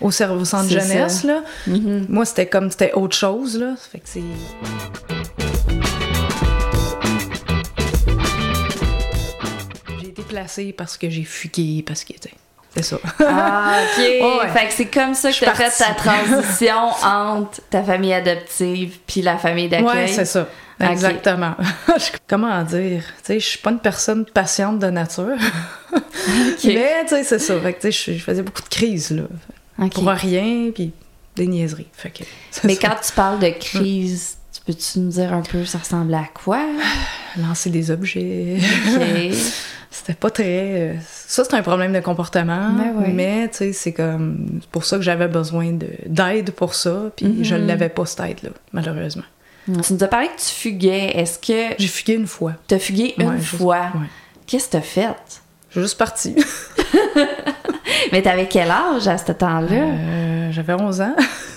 au 0.00 0.08
au 0.08 0.10
centre 0.44 0.68
jeunesse, 0.68 1.22
ça. 1.22 1.26
là. 1.28 1.40
Mhm. 1.66 2.06
Moi, 2.08 2.24
c'était 2.24 2.46
comme, 2.46 2.70
c'était 2.70 2.92
autre 2.92 3.16
chose, 3.16 3.58
là. 3.58 3.74
Fait 3.90 3.98
que 3.98 4.04
c'est... 4.06 5.13
été 10.14 10.22
placée 10.22 10.72
parce 10.76 10.96
que 10.96 11.10
j'ai 11.10 11.24
fugué, 11.24 11.82
parce 11.86 12.04
que, 12.04 12.12
tu 12.14 12.28
c'est 12.76 12.82
ça. 12.82 12.98
Ah, 13.20 13.78
OK. 13.82 13.98
Ouais. 14.44 14.48
Fait 14.52 14.66
que 14.66 14.72
c'est 14.72 14.86
comme 14.86 15.14
ça 15.14 15.30
que 15.30 15.36
tu 15.36 15.44
as 15.44 15.54
fait 15.54 15.70
ta 15.84 15.94
transition 15.94 16.88
entre 17.04 17.60
ta 17.70 17.82
famille 17.84 18.12
adoptive 18.12 18.98
puis 19.06 19.22
la 19.22 19.38
famille 19.38 19.68
d'accueil? 19.68 19.86
Ouais, 19.86 20.06
c'est 20.08 20.24
ça. 20.24 20.48
Exactement. 20.80 21.54
Comment 22.28 22.62
dire? 22.64 23.04
Tu 23.18 23.24
sais, 23.24 23.40
je 23.40 23.46
suis 23.46 23.58
pas 23.58 23.70
une 23.70 23.78
personne 23.78 24.24
patiente 24.24 24.80
de 24.80 24.88
nature. 24.90 25.36
OK. 25.94 26.64
Mais, 26.64 27.02
tu 27.04 27.10
sais, 27.10 27.22
c'est 27.24 27.38
ça. 27.38 27.60
Fait 27.60 27.74
que, 27.74 27.80
tu 27.82 27.92
sais, 27.92 28.12
je- 28.14 28.18
faisais 28.22 28.42
beaucoup 28.42 28.62
de 28.62 28.68
crises, 28.68 29.10
là. 29.12 29.22
OK. 29.78 29.92
Pour 29.94 30.08
rien, 30.08 30.70
puis 30.74 30.92
des 31.36 31.46
niaiseries. 31.46 31.86
Fait 31.92 32.10
que, 32.10 32.24
Mais 32.64 32.74
ça. 32.74 32.88
quand 32.88 32.96
tu 33.06 33.12
parles 33.12 33.38
de 33.38 33.50
crise, 33.50 34.36
peux-tu 34.66 34.98
nous 35.00 35.10
dire 35.10 35.32
un 35.32 35.42
peu 35.42 35.64
ça 35.64 35.78
ressemble 35.78 36.14
à 36.14 36.24
quoi? 36.32 36.60
Lancer 37.36 37.70
des 37.70 37.90
objets. 37.90 38.58
OK. 38.96 39.02
C'était 39.90 40.14
pas 40.14 40.30
très. 40.30 40.44
euh, 40.46 40.94
Ça, 41.08 41.44
c'est 41.44 41.54
un 41.54 41.62
problème 41.62 41.92
de 41.92 42.00
comportement. 42.00 42.70
Ben. 42.72 43.12
Mais, 43.14 43.48
tu 43.48 43.58
sais, 43.58 43.72
c'est 43.72 43.92
comme. 43.92 44.58
C'est 44.60 44.70
pour 44.70 44.84
ça 44.84 44.96
que 44.96 45.02
j'avais 45.02 45.28
besoin 45.28 45.72
de- 45.72 45.86
d'aide 46.06 46.50
pour 46.50 46.74
ça. 46.74 47.10
Puis 47.16 47.26
Mhm. 47.26 47.44
je 47.44 47.54
l'avais 47.54 47.88
pas, 47.88 48.04
cette 48.04 48.20
aide-là, 48.20 48.50
malheureusement. 48.72 49.22
tu 49.66 49.92
nous 49.94 50.02
as 50.04 50.08
parlé 50.08 50.26
que 50.28 50.40
tu 50.40 50.50
fuguais. 50.54 51.12
Est-ce 51.16 51.38
que 51.38 51.74
J'ai 51.78 51.86
fugué 51.88 52.14
une 52.14 52.26
fois. 52.26 52.52
tu 52.68 52.74
as 52.74 52.78
fugué 52.80 53.14
une 53.18 53.28
Ouais, 53.30 53.38
fois? 53.38 53.92
ouais. 53.94 54.06
Qu'est-ce 54.46 54.66
que 54.66 54.70
tu 54.72 54.76
as 54.78 54.80
fait? 54.82 55.14
J'ai 55.70 55.80
juste 55.80 55.96
parti. 55.96 56.34
Mais 58.12 58.20
t'avais 58.22 58.46
quel 58.48 58.70
âge 58.70 59.08
à 59.08 59.16
ce 59.16 59.32
temps-là? 59.32 59.70
Euh, 59.70 60.52
j'avais 60.52 60.74
11 60.74 61.00
ans. 61.00 61.14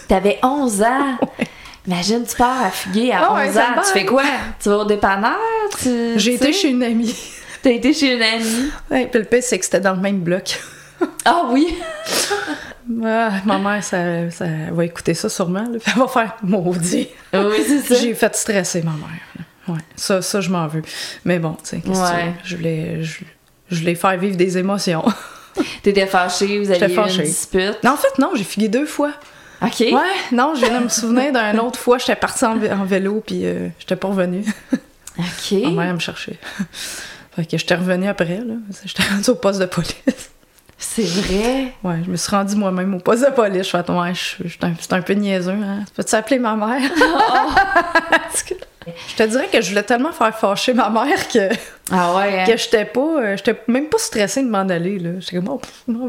T'avais 0.08 0.38
11 0.44 0.82
ans! 0.84 1.18
Imagine, 1.88 2.26
tu 2.28 2.36
pars 2.36 2.66
à 2.66 2.70
fuguer 2.70 3.12
à 3.14 3.20
Ah 3.24 3.32
11 3.34 3.38
ouais, 3.40 3.54
ça 3.54 3.62
ans. 3.70 3.82
Tu 3.86 3.94
fais 3.94 4.06
quoi? 4.06 4.24
Tu 4.62 4.70
vas 4.70 4.78
au 4.80 4.86
dépanneur? 4.86 5.38
Tu- 5.82 6.14
J'ai 6.20 6.34
été 6.36 6.52
chez 6.52 6.70
une 6.70 6.84
amie. 6.84 7.16
T'as 7.62 7.72
été 7.72 7.94
chez 7.94 8.16
une 8.16 8.22
amie? 8.22 8.70
Ouais, 8.92 9.08
puis 9.08 9.20
le 9.20 9.26
pire, 9.26 9.42
c'est 9.42 9.58
que 9.58 9.66
c'était 9.66 9.80
dans 9.80 9.94
le 9.94 10.02
même 10.02 10.20
bloc. 10.20 10.60
Ah 11.26 11.44
oui! 11.50 11.78
Ah, 13.04 13.32
ma 13.44 13.58
mère, 13.58 13.84
ça, 13.84 14.32
ça 14.32 14.46
va 14.72 14.86
écouter 14.86 15.14
ça 15.14 15.28
sûrement. 15.28 15.64
là, 15.64 15.78
elle 15.86 16.00
va 16.00 16.08
faire 16.08 16.38
maudit. 16.42 17.10
Oui, 17.34 17.58
c'est 17.68 17.82
ça. 17.82 17.96
J'ai 17.96 18.14
fait 18.14 18.34
stresser 18.34 18.82
ma 18.82 18.92
mère. 18.92 19.46
Ouais, 19.68 19.82
ça, 19.98 20.22
ça 20.22 20.40
je 20.40 20.50
m'en 20.50 20.66
veux. 20.68 20.82
Mais 21.26 21.38
bon, 21.38 21.58
tu 21.62 21.66
sais, 21.66 21.82
qu'est-ce 21.82 22.00
que 22.00 22.42
tu 22.44 22.50
je 22.50 22.56
voulais, 22.56 23.04
je, 23.04 23.20
je 23.72 23.80
voulais 23.82 23.94
faire 23.96 24.18
vivre 24.18 24.38
des 24.38 24.58
émotions. 24.58 25.04
T'étais 25.84 26.06
fâchée, 26.08 26.60
vous 26.64 26.72
aviez 26.72 26.96
eu 26.96 26.98
une 26.98 27.24
dispute? 27.24 27.78
non, 27.84 27.92
en 27.92 27.98
fait, 27.98 28.18
non, 28.20 28.32
j'ai 28.36 28.46
fugué 28.46 28.70
deux 28.70 28.86
fois. 28.86 29.12
OK. 29.62 29.80
Ouais, 29.80 29.94
non, 30.32 30.54
je 30.56 30.66
viens 30.66 30.80
de 30.80 30.84
me 30.86 30.90
souvenir 30.90 31.32
d'une 31.34 31.60
autre 31.60 31.80
fois, 31.80 31.98
j'étais 31.98 32.16
partie 32.16 32.46
en, 32.46 32.58
vé- 32.58 32.72
en 32.74 32.86
vélo, 32.86 33.24
puis 33.26 33.42
euh, 33.46 33.70
j'étais 33.80 33.96
pas 33.96 34.08
revenue. 34.10 34.44
OK. 35.18 35.52
Ma 35.64 35.84
mère 35.86 35.94
me 35.96 36.00
cherchait. 36.00 36.38
fait 37.36 37.46
que 37.46 37.58
j'étais 37.58 37.76
revenue 37.76 38.08
après, 38.08 38.38
là. 38.38 38.54
J'étais 38.86 39.04
rendue 39.04 39.30
au 39.32 39.36
poste 39.36 39.60
de 39.60 39.66
police. 39.66 39.96
C'est 40.80 41.02
vrai? 41.08 41.74
Ouais, 41.84 42.02
je 42.06 42.12
me 42.12 42.16
suis 42.18 42.30
rendue 42.30 42.56
moi-même 42.56 42.94
au 42.94 43.00
poste 43.00 43.26
de 43.26 43.32
police. 43.32 43.64
Je 43.66 43.70
fais, 43.72 43.92
ouais, 43.92 44.14
je 44.14 44.20
suis- 44.20 44.44
je 44.44 44.50
suis 44.50 44.60
un, 44.62 44.74
c'est 44.80 44.94
un 44.94 45.02
peu 45.02 45.14
niaiseux, 45.14 45.52
hein. 45.54 45.84
Peux-tu 45.96 46.14
appeler 46.14 46.38
ma 46.38 46.56
mère? 46.56 46.82
Je 49.10 49.16
te 49.18 49.24
dirais 49.24 49.50
que 49.52 49.60
je 49.60 49.68
voulais 49.70 49.84
tellement 49.84 50.14
faire 50.14 50.34
fâcher 50.38 50.74
ma 50.74 50.90
mère 50.90 51.28
que, 51.28 51.50
Ah 51.92 52.16
ouais. 52.16 52.40
hein? 52.40 52.46
que 52.46 52.56
j'étais 52.56 52.86
pas, 52.86 53.02
euh, 53.20 53.36
j'étais 53.36 53.60
même 53.68 53.88
pas 53.90 53.98
stressée 53.98 54.42
de 54.42 54.48
m'en 54.48 54.60
aller, 54.60 54.98
là. 54.98 55.10
J'étais 55.20 55.36
comme, 55.38 55.50
oh, 55.50 55.58
pff, 55.58 55.84
m'en 55.88 56.06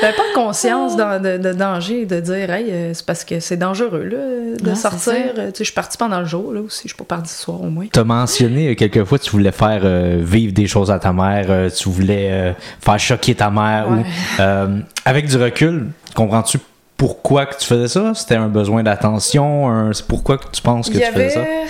J'avais 0.00 0.12
pas 0.14 0.22
conscience 0.34 0.96
de, 0.96 1.38
de 1.38 1.52
danger, 1.52 2.06
de 2.06 2.20
dire, 2.20 2.50
hey, 2.50 2.70
euh, 2.70 2.94
c'est 2.94 3.04
parce 3.04 3.24
que 3.24 3.40
c'est 3.40 3.56
dangereux, 3.56 4.04
là, 4.04 4.56
de 4.60 4.74
sortir. 4.76 5.14
Euh, 5.36 5.46
Tu 5.50 5.58
sais, 5.58 5.58
je 5.58 5.64
suis 5.64 5.72
partie 5.74 5.98
pendant 5.98 6.20
le 6.20 6.26
jour, 6.26 6.52
là, 6.52 6.60
aussi. 6.60 6.82
Je 6.84 6.88
suis 6.88 6.96
pas 6.96 7.16
partie 7.16 7.32
ce 7.32 7.42
soir, 7.42 7.60
au 7.60 7.66
moins. 7.70 7.86
T'as 7.92 8.04
mentionné 8.04 8.68
euh, 8.70 8.74
quelques 8.74 9.04
fois 9.04 9.18
que 9.18 9.24
tu 9.24 9.30
voulais 9.30 9.52
faire 9.52 9.80
euh, 9.84 10.20
vivre 10.22 10.52
des 10.52 10.66
choses 10.66 10.90
à 10.90 10.98
ta 10.98 11.12
mère, 11.12 11.46
euh, 11.48 11.68
tu 11.70 11.88
voulais 11.88 12.28
euh, 12.30 12.52
faire 12.80 12.98
choquer 13.00 13.34
ta 13.34 13.50
mère. 13.50 13.88
Ouais. 13.90 13.98
Ou, 13.98 14.04
euh, 14.40 14.78
avec 15.04 15.26
du 15.26 15.36
recul, 15.36 15.88
comprends-tu 16.14 16.58
pourquoi 16.96 17.46
que 17.46 17.56
tu 17.58 17.66
faisais 17.66 17.88
ça? 17.88 18.12
C'était 18.14 18.36
un 18.36 18.48
besoin 18.48 18.82
d'attention? 18.84 19.68
un- 19.68 19.92
C'est 19.92 20.06
pourquoi 20.06 20.38
que 20.38 20.44
tu 20.52 20.62
penses 20.62 20.88
que 20.88 20.94
Il 20.94 21.00
tu 21.00 21.06
faisais 21.12 21.30
ça? 21.30 21.40
avait. 21.40 21.64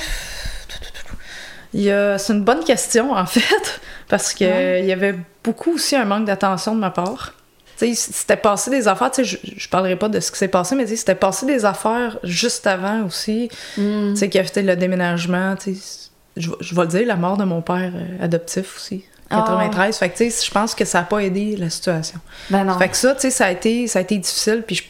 Il 1.74 1.80
y 1.80 1.90
a... 1.90 2.18
C'est 2.18 2.34
une 2.34 2.44
bonne 2.44 2.64
question, 2.64 3.12
en 3.12 3.24
fait. 3.24 3.80
parce 4.08 4.34
que 4.34 4.44
Ouais. 4.44 4.80
il 4.82 4.86
y 4.86 4.92
avait 4.92 5.14
beaucoup 5.42 5.72
aussi 5.74 5.96
un 5.96 6.04
manque 6.04 6.26
d'attention 6.26 6.74
de 6.74 6.80
ma 6.80 6.90
part. 6.90 7.32
Tu 7.88 7.94
sais, 7.94 8.12
c'était 8.12 8.36
passé 8.36 8.70
des 8.70 8.86
affaires, 8.88 9.10
tu 9.10 9.24
sais, 9.24 9.38
je, 9.44 9.52
je 9.56 9.68
parlerai 9.68 9.96
pas 9.96 10.08
de 10.08 10.20
ce 10.20 10.30
qui 10.30 10.38
s'est 10.38 10.48
passé, 10.48 10.74
mais 10.76 10.86
c'était 10.86 11.14
passé 11.14 11.46
des 11.46 11.64
affaires 11.64 12.18
juste 12.22 12.66
avant 12.66 13.02
aussi, 13.04 13.48
Mm. 13.76 14.12
tu 14.12 14.16
sais, 14.16 14.28
qui 14.28 14.38
a 14.38 14.44
fait 14.44 14.62
le 14.62 14.76
déménagement, 14.76 15.56
tu 15.56 15.74
sais, 15.74 16.10
je, 16.36 16.50
vais- 16.50 16.56
je 16.60 16.74
vais 16.74 16.82
le 16.82 16.88
dire, 16.88 17.06
la 17.06 17.16
mort 17.16 17.36
de 17.36 17.44
mon 17.44 17.60
père 17.62 17.92
euh, 17.94 18.24
adoptif 18.24 18.76
aussi, 18.76 19.04
Ah. 19.30 19.36
93, 19.46 19.96
fait 19.96 20.08
que 20.10 20.16
tu 20.18 20.30
sais, 20.30 20.46
je 20.46 20.50
pense 20.50 20.74
que 20.74 20.84
ça 20.84 21.00
a 21.00 21.02
pas 21.02 21.18
aidé 21.20 21.56
la 21.56 21.70
situation. 21.70 22.18
Ben 22.50 22.64
non. 22.64 22.78
Fait 22.78 22.88
que 22.88 22.96
ça, 22.96 23.14
tu 23.14 23.22
sais, 23.22 23.30
ça 23.30 23.46
a 23.46 23.50
été, 23.50 23.86
ça 23.86 23.98
a 23.98 24.02
été 24.02 24.16
difficile, 24.18 24.62
puis 24.66 24.76
je 24.76 24.82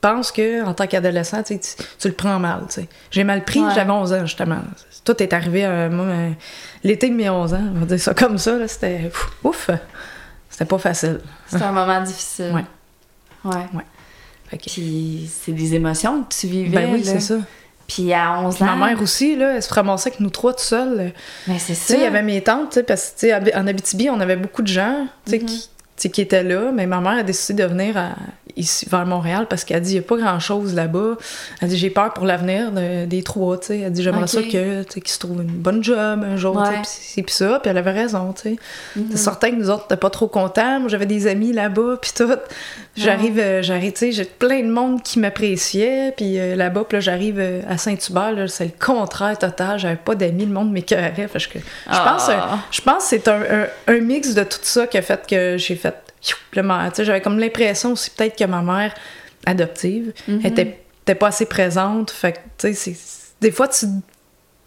pense 0.00 0.30
que 0.30 0.62
en 0.64 0.72
tant 0.74 0.86
qu'adolescent, 0.86 1.42
tu, 1.42 1.58
le 2.04 2.12
prends 2.12 2.38
mal, 2.38 2.60
tu 2.68 2.82
sais. 2.82 2.88
J'ai 3.10 3.24
mal 3.24 3.44
pris, 3.44 3.60
Ouais. 3.60 3.72
j'avais 3.74 3.90
11 3.90 4.12
ans, 4.12 4.24
justement. 4.26 4.60
Tout 5.04 5.20
est 5.22 5.32
arrivé, 5.32 5.64
à 5.64 5.88
moi, 5.88 6.06
l'été 6.84 7.08
de 7.08 7.14
mes 7.14 7.28
11 7.30 7.54
ans, 7.54 7.62
on 7.74 7.80
va 7.80 7.86
dire 7.86 8.00
ça 8.00 8.12
comme 8.14 8.38
ça, 8.38 8.56
là, 8.56 8.68
c'était 8.68 9.10
ouf, 9.42 9.70
c'était 10.56 10.64
pas 10.64 10.78
facile. 10.78 11.20
C'est 11.48 11.60
un 11.60 11.70
moment 11.72 12.00
difficile. 12.02 12.52
Ouais. 13.44 13.52
Ouais. 13.52 14.58
Que- 14.58 14.70
Puis 14.70 15.28
c'est 15.30 15.52
des 15.52 15.74
émotions 15.74 16.22
que 16.22 16.34
tu 16.34 16.46
vivais. 16.46 16.70
ben 16.70 16.94
oui, 16.94 17.04
c'est 17.04 17.20
ça. 17.20 17.34
Puis 17.86 18.10
à 18.14 18.40
11 18.40 18.54
Puis 18.54 18.64
ans. 18.64 18.74
ma 18.74 18.86
mère 18.86 19.02
aussi, 19.02 19.36
là, 19.36 19.56
elle 19.56 19.62
se 19.62 19.72
ramassait 19.74 20.08
avec 20.08 20.20
nous 20.20 20.30
trois 20.30 20.54
tout 20.54 20.62
seuls. 20.62 21.12
Mais 21.46 21.58
c'est 21.58 21.74
Tu 21.74 21.78
ça. 21.80 21.86
sais, 21.88 21.94
il 21.98 22.02
y 22.02 22.06
avait 22.06 22.22
mes 22.22 22.42
tantes, 22.42 22.70
tu 22.70 22.74
sais, 22.76 22.82
parce 22.82 23.14
que, 23.20 23.56
en 23.56 23.66
Abitibi, 23.66 24.08
on 24.08 24.18
avait 24.20 24.36
beaucoup 24.36 24.62
de 24.62 24.66
gens, 24.68 25.06
Mhm. 25.30 25.44
qui, 25.96 26.10
qui 26.10 26.20
étaient 26.22 26.42
là, 26.42 26.72
mais 26.72 26.86
ma 26.86 27.00
mère 27.00 27.18
a 27.18 27.22
décidé 27.22 27.62
de 27.62 27.68
venir 27.68 27.96
à- 27.98 28.14
ici, 28.56 28.86
vers 28.90 29.04
Montréal, 29.06 29.46
parce 29.48 29.64
qu'elle 29.64 29.80
dit, 29.82 29.90
il 29.90 29.94
n'y 29.94 29.98
a 30.00 30.02
pas 30.02 30.16
grand-chose 30.16 30.74
là-bas. 30.74 31.16
Elle 31.60 31.68
dit, 31.68 31.76
j'ai 31.76 31.90
peur 31.90 32.12
pour 32.14 32.24
l'avenir 32.26 32.72
de- 32.72 33.04
des 33.04 33.22
trois, 33.22 33.58
tu 33.58 33.66
sais. 33.66 33.80
Elle 33.80 33.92
dit, 33.92 34.02
j'aimerais 34.02 34.26
ça 34.26 34.42
que, 34.42 34.82
qu'ils 34.84 35.08
se 35.08 35.18
trouvent 35.18 35.42
une 35.42 35.48
bonne 35.48 35.82
job 35.84 36.24
un 36.24 36.36
jour, 36.36 36.56
Ouais. 36.56 36.80
puis 37.14 37.24
ça, 37.28 37.60
puis 37.60 37.70
elle 37.70 37.78
avait 37.78 37.92
raison. 37.92 38.34
Mhm. 38.44 39.08
C'est 39.10 39.16
certain 39.18 39.50
que 39.50 39.56
nous 39.56 39.70
autres, 39.70 39.86
t'es 39.88 39.96
pas 39.96 40.10
trop 40.10 40.26
contents. 40.28 40.80
Moi, 40.80 40.88
j'avais 40.88 41.06
des 41.06 41.26
amis 41.26 41.52
là-bas, 41.52 41.98
puis 42.00 42.10
tout. 42.16 42.30
J'arrive, 42.96 43.38
euh, 43.38 43.62
j'arrive, 43.62 43.92
tu 43.92 43.98
sais, 43.98 44.12
j'ai 44.12 44.24
plein 44.24 44.62
de 44.62 44.70
monde 44.70 45.02
qui 45.02 45.18
m'appréciait, 45.18 46.12
puis 46.16 46.38
euh, 46.38 46.56
là-bas, 46.56 46.84
puis 46.88 46.96
là, 46.96 47.00
j'arrive 47.00 47.36
euh, 47.38 47.60
à 47.68 47.76
Saint-Hubert, 47.76 48.48
c'est 48.48 48.64
le 48.64 48.70
contraire 48.84 49.36
total. 49.38 49.78
J'avais 49.78 49.96
pas 49.96 50.14
d'amis, 50.14 50.46
le 50.46 50.52
monde 50.52 50.72
m'écœurait. 50.72 51.28
Je 51.34 51.48
pense, 51.88 52.28
Ah. 52.30 52.58
je 52.70 52.80
pense 52.80 52.96
que 53.04 53.08
c'est 53.10 53.28
un, 53.28 53.40
un- 53.42 53.66
un 53.94 54.00
mix 54.00 54.32
de 54.34 54.42
tout 54.44 54.58
ça 54.62 54.86
qui 54.86 54.96
a 54.96 55.02
fait 55.02 55.26
que 55.28 55.56
j'ai 55.58 55.76
fait. 55.76 55.94
J'avais 56.98 57.20
comme 57.20 57.38
l'impression 57.38 57.92
aussi 57.92 58.10
peut-être 58.10 58.36
que 58.38 58.44
ma 58.44 58.62
mère 58.62 58.94
adoptive 59.44 60.12
Mhm. 60.28 60.40
était, 60.44 60.80
était 61.02 61.14
pas 61.14 61.28
assez 61.28 61.46
présente. 61.46 62.10
Fait 62.10 62.40
tu 62.58 62.74
sais, 62.74 62.96
des 63.40 63.50
fois, 63.52 63.68
tu. 63.68 63.86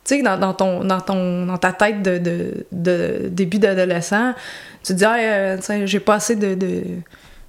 Tu 0.06 0.16
sais, 0.16 0.22
dans, 0.24 0.38
dans, 0.40 0.54
ton, 0.54 0.84
dans, 0.84 1.02
ton, 1.02 1.46
dans 1.46 1.58
ta 1.58 1.72
tête 1.74 2.02
de, 2.02 2.18
de, 2.18 2.66
de 2.72 3.28
début 3.30 3.60
d'adolescent, 3.60 4.34
tu 4.84 4.94
te 4.94 4.98
dis, 4.98 5.06
euh, 5.06 5.86
j'ai 5.86 6.00
pas 6.00 6.16
assez 6.16 6.36
de. 6.36 6.56
de- 6.56 6.84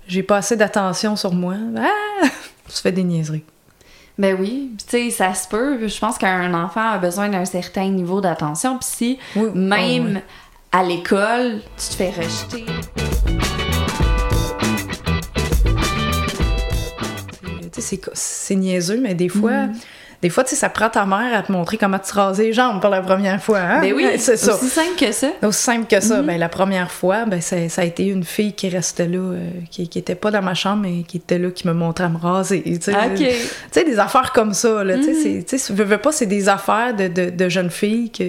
j'ai 0.08 0.22
pas 0.24 0.38
assez 0.38 0.56
d'attention 0.56 1.14
sur 1.16 1.32
moi. 1.32 1.54
Ah! 1.78 2.26
Tu 2.68 2.76
fais 2.82 2.92
des 2.92 3.02
niaiseries. 3.04 3.44
Ben 4.18 4.36
oui, 4.38 4.72
tu 4.78 4.84
sais, 4.88 5.10
ça 5.10 5.32
se 5.34 5.48
peut. 5.48 5.88
Je 5.88 5.98
pense 5.98 6.18
qu'un 6.18 6.52
enfant 6.54 6.90
a 6.92 6.98
besoin 6.98 7.28
d'un 7.28 7.44
certain 7.44 7.88
niveau 7.88 8.20
d'attention. 8.20 8.78
Puis 8.78 8.88
si, 8.88 9.18
Oui, 9.36 9.50
même 9.54 10.20
ah, 10.72 10.78
à 10.80 10.82
l'école, 10.84 11.60
tu 11.76 11.88
te 11.88 11.94
fais 11.94 12.10
rejeter. 12.10 12.64
C'est 17.80 18.54
niaiseux, 18.56 19.00
mais 19.00 19.14
des 19.14 19.28
fois, 19.28 19.66
Mm. 19.66 19.72
des 20.22 20.28
fois, 20.30 20.44
tu 20.44 20.50
sais, 20.50 20.56
ça 20.56 20.68
prend 20.68 20.88
ta 20.90 21.06
mère 21.06 21.38
à 21.38 21.42
te 21.42 21.50
montrer 21.50 21.76
comment 21.78 21.98
te 21.98 22.12
raser 22.12 22.44
les 22.48 22.52
jambes 22.52 22.80
pour 22.80 22.90
la 22.90 23.00
première 23.00 23.42
fois. 23.42 23.58
Hein? 23.60 23.80
Ben 23.80 23.92
oui, 23.94 24.06
c'est 24.18 24.36
ça. 24.36 24.54
aussi 24.54 24.68
simple 24.68 24.96
que 24.98 25.10
ça. 25.12 25.28
Aussi 25.42 25.62
simple 25.62 25.86
que 25.86 25.96
Mm-hmm. 25.96 26.00
ça. 26.00 26.22
Ben, 26.22 26.38
la 26.38 26.48
première 26.48 26.90
fois, 26.90 27.24
ben, 27.24 27.40
ça, 27.40 27.68
ça 27.68 27.82
a 27.82 27.84
été 27.84 28.06
une 28.06 28.24
fille 28.24 28.52
qui 28.52 28.68
restait 28.68 29.06
là, 29.08 29.18
euh, 29.18 29.48
qui, 29.70 29.88
qui 29.88 29.98
était 29.98 30.14
pas 30.14 30.30
dans 30.30 30.42
ma 30.42 30.54
chambre, 30.54 30.82
mais 30.82 31.02
qui 31.04 31.16
était 31.18 31.38
là, 31.38 31.50
qui 31.50 31.66
me 31.66 31.72
montrait 31.72 32.04
à 32.04 32.08
me 32.10 32.18
raser. 32.18 32.62
Tu 32.62 32.78
sais. 32.80 32.92
Tu 33.72 33.84
des 33.84 33.98
affaires 33.98 34.32
comme 34.32 34.52
ça, 34.54 34.84
là. 34.84 34.96
Tu 34.98 35.04
sais, 35.04 35.10
Mhm. 35.12 35.16
c'est- 35.22 35.44
tu 35.48 35.58
sais, 35.58 35.72
veux, 35.72 35.84
veux 35.84 35.98
pas, 35.98 36.12
c'est 36.12 36.26
des 36.26 36.48
affaires 36.48 36.94
de, 36.94 37.08
de, 37.08 37.30
de 37.30 37.48
jeunes 37.48 37.70
filles 37.70 38.10
que. 38.10 38.24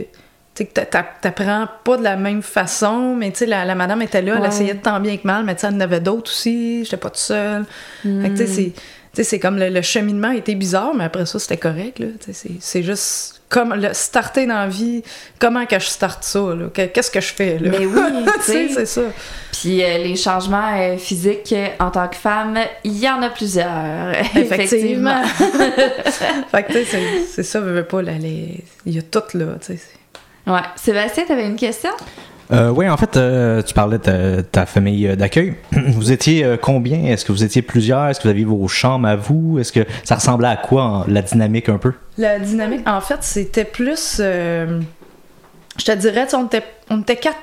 Tu 0.54 0.64
sais, 0.64 0.66
que 0.66 0.74
t'a- 0.74 0.86
t'a- 0.86 1.08
t'apprends 1.22 1.66
pas 1.86 1.96
de 1.96 2.04
la 2.04 2.18
même 2.18 2.42
façon, 2.42 3.16
mais 3.16 3.32
tu 3.32 3.38
sais, 3.40 3.46
la, 3.46 3.64
la 3.64 3.74
madame 3.74 4.02
était 4.02 4.22
là, 4.22 4.36
elle 4.38 4.46
essayait 4.46 4.74
de 4.74 4.82
tant 4.82 5.00
bien 5.00 5.16
que 5.16 5.26
mal, 5.26 5.46
mais 5.46 5.56
tu 5.56 5.62
sais, 5.62 5.68
elle 5.68 5.76
en 5.76 5.80
avait 5.80 6.02
d'autres 6.02 6.30
aussi, 6.30 6.84
j'étais 6.84 6.98
pas 6.98 7.10
toute 7.10 7.20
seule. 7.20 7.64
Fait 8.04 8.10
que, 8.10 8.36
tu 8.36 8.38
sais, 8.38 8.44
Mm. 8.44 8.48
c'est- 8.48 8.72
tu 8.74 8.82
sais, 9.18 9.24
c'est 9.24 9.40
comme 9.40 9.58
le, 9.58 9.70
le 9.70 9.82
cheminement 9.82 10.32
était 10.32 10.56
bizarre, 10.56 10.94
mais 10.96 11.04
après 11.06 11.26
ça, 11.26 11.38
c'était 11.40 11.58
correct, 11.58 12.00
là. 12.00 12.08
Tu 12.24 12.34
c'est- 12.34 12.50
C'est 12.60 12.84
juste 12.84 13.42
comme 13.50 13.74
le 13.76 13.90
starter 13.94 14.46
dans 14.46 14.56
la 14.60 14.68
vie, 14.68 15.04
comment 15.38 15.66
que 15.66 15.78
je 15.78 15.86
starte 15.86 16.24
ça, 16.24 16.40
là? 16.40 16.68
Que- 16.74 16.86
Qu'est-ce 16.86 17.12
que 17.12 17.20
je 17.20 17.34
fais, 17.34 17.60
là? 17.60 17.70
Mais 17.72 17.86
oui, 17.86 18.00
tu 18.46 18.52
Tu 18.52 18.74
c'est 18.74 18.86
ça. 18.86 19.02
Puis 19.52 19.84
euh, 19.84 19.98
les 19.98 20.16
changements 20.16 20.74
euh, 20.80 20.98
physiques 20.98 21.52
euh, 21.52 21.68
en 21.80 21.92
tant 21.92 22.08
que 22.08 22.16
femme, 22.16 22.58
il 22.86 22.98
y 22.98 23.10
en 23.10 23.22
a 23.22 23.30
plusieurs. 23.30 24.14
Effectivement. 24.36 25.22
fait 26.52 26.64
que, 26.64 26.72
tu 26.74 26.86
sais, 26.86 27.00
c'est- 27.30 27.44
ça, 27.44 27.60
veux 27.60 27.84
pas, 27.84 28.02
là, 28.02 28.14
les- 28.14 28.64
il 28.86 28.96
y 28.96 29.00
a 29.00 29.02
tout, 29.02 29.22
là, 29.34 29.46
tu 29.60 29.74
sais. 29.78 29.80
Ouais. 30.48 30.60
Sébastien, 30.76 31.26
t'avais 31.26 31.46
une 31.46 31.56
question? 31.58 31.92
Euh, 32.52 32.70
oui, 32.70 32.90
en 32.90 32.98
fait, 32.98 33.16
euh, 33.16 33.62
tu 33.62 33.74
parlais 33.74 33.98
de 33.98 34.04
ta, 34.04 34.44
ta 34.44 34.66
famille 34.66 35.08
euh, 35.08 35.16
d'accueil. 35.16 35.56
Vous 35.72 36.12
étiez 36.12 36.44
euh, 36.44 36.58
combien? 36.58 37.06
Est-ce 37.06 37.24
que 37.24 37.32
vous 37.32 37.44
étiez 37.46 37.62
plusieurs? 37.62 38.08
Est-ce 38.10 38.20
que 38.20 38.24
vous 38.24 38.30
aviez 38.32 38.44
vos 38.44 38.68
chambres 38.68 39.08
à 39.08 39.16
vous? 39.16 39.58
Est-ce 39.60 39.72
que 39.72 39.86
ça 40.04 40.16
ressemblait 40.16 40.50
à 40.50 40.58
quoi, 40.58 41.06
la 41.08 41.22
dynamique 41.22 41.70
un 41.70 41.78
peu? 41.78 41.94
La 42.18 42.40
dynamique, 42.40 42.88
en 42.88 43.00
fait, 43.00 43.20
c'était 43.22 43.64
plus. 43.64 44.18
euh, 44.20 44.82
je 45.80 45.86
te 45.86 45.92
dirais, 45.94 46.28
on 46.36 46.46
était, 46.48 46.64
on 46.90 47.00
était 47.02 47.16
quatre, 47.16 47.38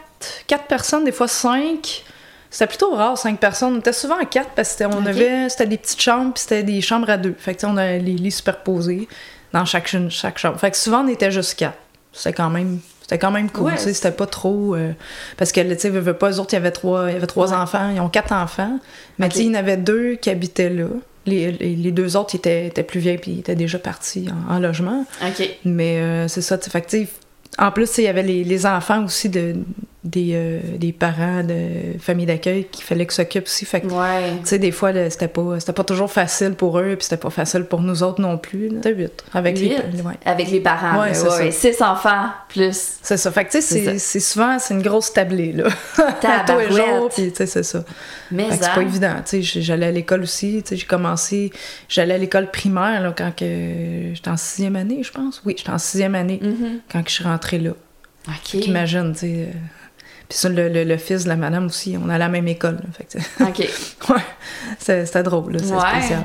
quatre 0.47 0.65
personnes, 0.67 1.05
des 1.05 1.13
fois 1.13 1.29
cinq. 1.29 2.05
C'était 2.51 2.67
plutôt 2.67 2.95
rare, 2.95 3.17
cinq 3.17 3.39
personnes. 3.41 3.77
On 3.77 3.79
était 3.79 3.93
souvent 3.95 4.19
à 4.19 4.25
quatre 4.27 4.51
parce 4.51 4.69
que 4.75 4.85
c'était- 4.85 4.95
on 4.95 5.07
avait. 5.07 5.49
C'était 5.49 5.67
des 5.67 5.79
petites 5.79 6.01
chambres, 6.03 6.33
puis 6.35 6.43
c'était 6.43 6.63
des 6.63 6.81
chambres 6.83 7.09
à 7.09 7.17
deux. 7.17 7.35
Fait 7.39 7.55
que, 7.55 7.65
on 7.67 7.77
a 7.79 7.93
les 7.93 8.13
lits 8.15 8.31
superposés 8.31 9.09
dans 9.55 9.65
chaque, 9.65 9.95
chaque 10.11 10.39
chambre. 10.39 10.59
Fait 10.59 10.71
que 10.71 10.77
souvent, 10.77 11.03
on 11.05 11.09
était 11.09 11.31
juste 11.31 11.55
quatre. 11.59 11.79
C'était 12.13 12.35
quand 12.35 12.51
même. 12.51 12.79
C'était 13.11 13.19
quand 13.21 13.31
même 13.31 13.49
cool, 13.51 13.69
Ouais. 13.69 13.77
tu 13.77 13.85
sais, 13.85 13.95
c'était 13.95 14.11
pas 14.11 14.27
trop... 14.27 14.75
euh, 14.75 14.93
parce 15.39 15.51
que, 15.51 15.61
tu 15.63 15.79
sais, 15.79 15.89
veux, 15.89 16.01
veux 16.01 16.13
pas, 16.13 16.31
eux 16.31 16.41
autres, 16.41 16.53
il 16.53 16.57
y 16.57 16.59
avait 16.59 16.71
trois, 16.73 17.11
y 17.11 17.15
avait 17.17 17.27
trois 17.27 17.49
Ouais. 17.53 17.57
enfants, 17.57 17.89
ils 17.89 18.01
ont 18.01 18.11
quatre 18.11 18.33
enfants, 18.33 18.79
mais 19.19 19.31
tu 19.31 19.37
sais, 19.37 19.45
il 19.45 19.49
y 19.49 19.51
en 19.51 19.55
avait 19.55 19.79
deux 19.79 20.17
qui 20.17 20.29
habitaient 20.29 20.69
là. 20.69 20.89
Les, 21.25 21.53
les, 21.53 21.75
les 21.75 21.91
deux 21.91 22.17
autres, 22.19 22.35
ils 22.35 22.39
étaient, 22.39 22.67
étaient 22.67 22.83
plus 22.83 23.01
vieilles, 23.01 23.17
puis 23.19 23.31
ils 23.33 23.39
étaient 23.41 23.55
déjà 23.55 23.79
partis 23.79 24.29
en- 24.51 24.55
en 24.57 24.59
logement. 24.59 25.07
OK. 25.27 25.49
Mais 25.65 25.99
euh, 26.01 26.29
c'est 26.29 26.43
ça, 26.43 26.59
tu 26.59 26.69
sais, 26.71 27.09
en 27.59 27.71
plus, 27.73 27.87
tu 27.89 27.95
sais, 27.95 28.03
il 28.03 28.05
y 28.05 28.09
avait 28.09 28.23
les, 28.23 28.45
les 28.45 28.67
enfants 28.67 29.03
aussi 29.05 29.31
de, 29.31 29.55
des, 30.05 30.31
euh, 30.35 30.61
des 30.77 30.93
parents 30.93 31.43
de 31.43 31.99
famille 31.99 32.25
d'accueil 32.25 32.67
qu'il 32.71 32.85
fallait 32.85 33.05
qu'ils 33.05 33.15
s'occupent 33.15 33.47
aussi. 33.47 33.65
Fait 33.65 33.81
que, 33.81 33.89
Ouais. 33.89 34.31
tu 34.43 34.47
sais, 34.47 34.59
des 34.61 34.71
fois, 34.71 34.93
c'était 35.11 35.27
pas, 35.27 35.59
c'était 35.59 35.73
pas 35.73 35.83
toujours 35.83 36.11
facile 36.11 36.53
pour 36.53 36.79
eux, 36.79 36.95
puis 36.97 37.03
c'était 37.05 37.17
pas 37.17 37.31
facile 37.31 37.65
pour 37.65 37.81
nous 37.81 38.05
autres 38.05 38.21
non 38.21 38.39
plus. 38.39 38.71
C'était 38.71 38.95
huit. 38.95 39.25
Avec 39.35 39.59
Huit? 39.59 39.71
les. 39.93 40.01
ouais. 40.03 40.15
Avec 40.25 40.51
les 40.53 40.61
parents. 40.61 41.01
Ouais, 41.01 41.15
c'est 41.15 41.29
ouais. 41.29 41.51
Six 41.51 41.83
enfants 41.83 42.29
plus. 42.49 42.99
C'est 43.03 43.17
ça. 43.17 43.33
Fait 43.33 43.45
que, 43.45 43.51
tu 43.51 43.61
sais, 43.61 43.99
C'est 43.99 44.21
souvent, 44.21 44.59
c'est 44.61 44.73
une 44.75 44.83
grosse 44.83 45.13
tablée, 45.13 45.53
là. 45.53 45.65
tous 45.97 46.03
les 46.03 46.07
jours, 46.07 46.77
Tabarouette. 46.77 47.13
puis 47.15 47.31
tu 47.31 47.37
sais, 47.37 47.47
c'est 47.47 47.63
ça. 47.65 47.85
Mais 48.31 48.47
que 48.49 48.55
c'est 48.55 48.71
pas 48.75 48.83
évident. 48.83 49.15
Tu 49.29 49.43
sais, 49.43 49.61
j'allais 49.63 49.87
à 49.87 49.91
l'école 49.91 50.23
aussi. 50.23 50.63
Tu 50.63 50.69
sais, 50.71 50.77
j'ai 50.77 50.87
commencé. 50.87 51.51
J'allais 51.89 52.15
à 52.15 52.19
l'école 52.19 52.51
primaire 52.53 53.03
là, 53.03 53.13
quand 53.17 53.35
que 53.35 53.45
j'étais 54.15 54.31
en 54.31 54.37
sixième 54.37 54.77
année, 54.77 55.03
je 55.03 55.11
pense. 55.11 55.43
Oui, 55.45 55.55
j'étais 55.59 55.71
en 55.71 55.79
sixième 55.79 56.15
année 56.15 56.39
Mhm. 56.41 56.81
quand 56.91 57.03
que 57.03 57.09
je 57.11 57.15
suis 57.17 57.25
rentrée 57.25 57.59
là. 57.59 57.73
OK. 58.29 58.55
Imagine, 58.55 59.13
tu 59.13 59.19
sais. 59.21 59.49
Puis 60.29 60.37
ça, 60.39 60.49
le, 60.51 60.69
le- 60.69 60.85
le 60.85 60.97
fils 60.99 61.25
de 61.25 61.29
la 61.31 61.37
madame 61.37 61.67
aussi, 61.67 61.97
on 62.03 62.09
a 62.11 62.19
la 62.19 62.29
même 62.29 62.47
école. 62.49 62.75
là. 62.77 62.83
Fait 62.97 63.05
que, 63.05 63.45
OK. 63.45 63.59
ouais, 64.11 64.23
c'est- 64.79 65.07
c'était 65.07 65.23
drôle, 65.23 65.53
là, 65.55 65.59
c'est 65.63 65.73
Ouais. 65.73 66.01
spécial. 66.01 66.25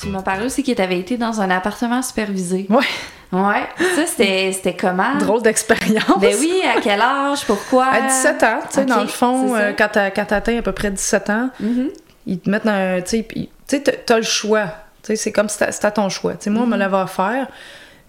Tu 0.00 0.08
m'as 0.10 0.22
parlé 0.22 0.44
aussi 0.46 0.62
que 0.62 0.72
tu 0.72 0.82
avais 0.82 0.98
été 0.98 1.16
dans 1.16 1.40
un 1.40 1.50
appartement 1.50 2.02
supervisé. 2.02 2.66
Ouais, 2.68 2.84
Ouais. 3.32 3.66
Ça, 3.96 4.06
c'était 4.06 4.76
comment? 4.78 5.16
drôle 5.18 5.42
d'expérience. 5.42 6.20
Ben 6.20 6.36
oui, 6.38 6.62
à 6.76 6.80
quel 6.80 7.00
âge? 7.00 7.44
Pourquoi? 7.46 7.86
À 7.86 8.00
17 8.02 8.42
ans, 8.44 8.60
tu 8.68 8.74
sais, 8.74 8.84
dans 8.84 9.00
le 9.00 9.08
fond, 9.08 9.54
euh, 9.56 9.72
quand 9.76 9.88
t'atteins 9.88 10.58
à 10.58 10.62
peu 10.62 10.70
près 10.72 10.90
17 10.90 11.30
ans, 11.30 11.50
Mhm. 11.58 11.88
ils 12.26 12.38
te 12.38 12.48
mettent 12.50 12.66
dans. 12.66 13.02
Tu 13.02 13.08
sais, 13.10 13.22
puis- 13.24 13.48
tu 13.66 13.76
sais, 13.76 13.82
t'as- 13.82 14.16
le 14.18 14.22
choix. 14.22 14.66
Tu 15.02 15.08
sais, 15.08 15.16
c'est 15.16 15.32
comme 15.32 15.48
si 15.48 15.58
t'as- 15.58 15.90
ton 15.90 16.08
choix. 16.10 16.34
Tu 16.34 16.44
sais, 16.44 16.50
moi, 16.50 16.62
on 16.62 16.66
me 16.66 16.76
l'avait 16.76 16.96
offert. 16.96 17.48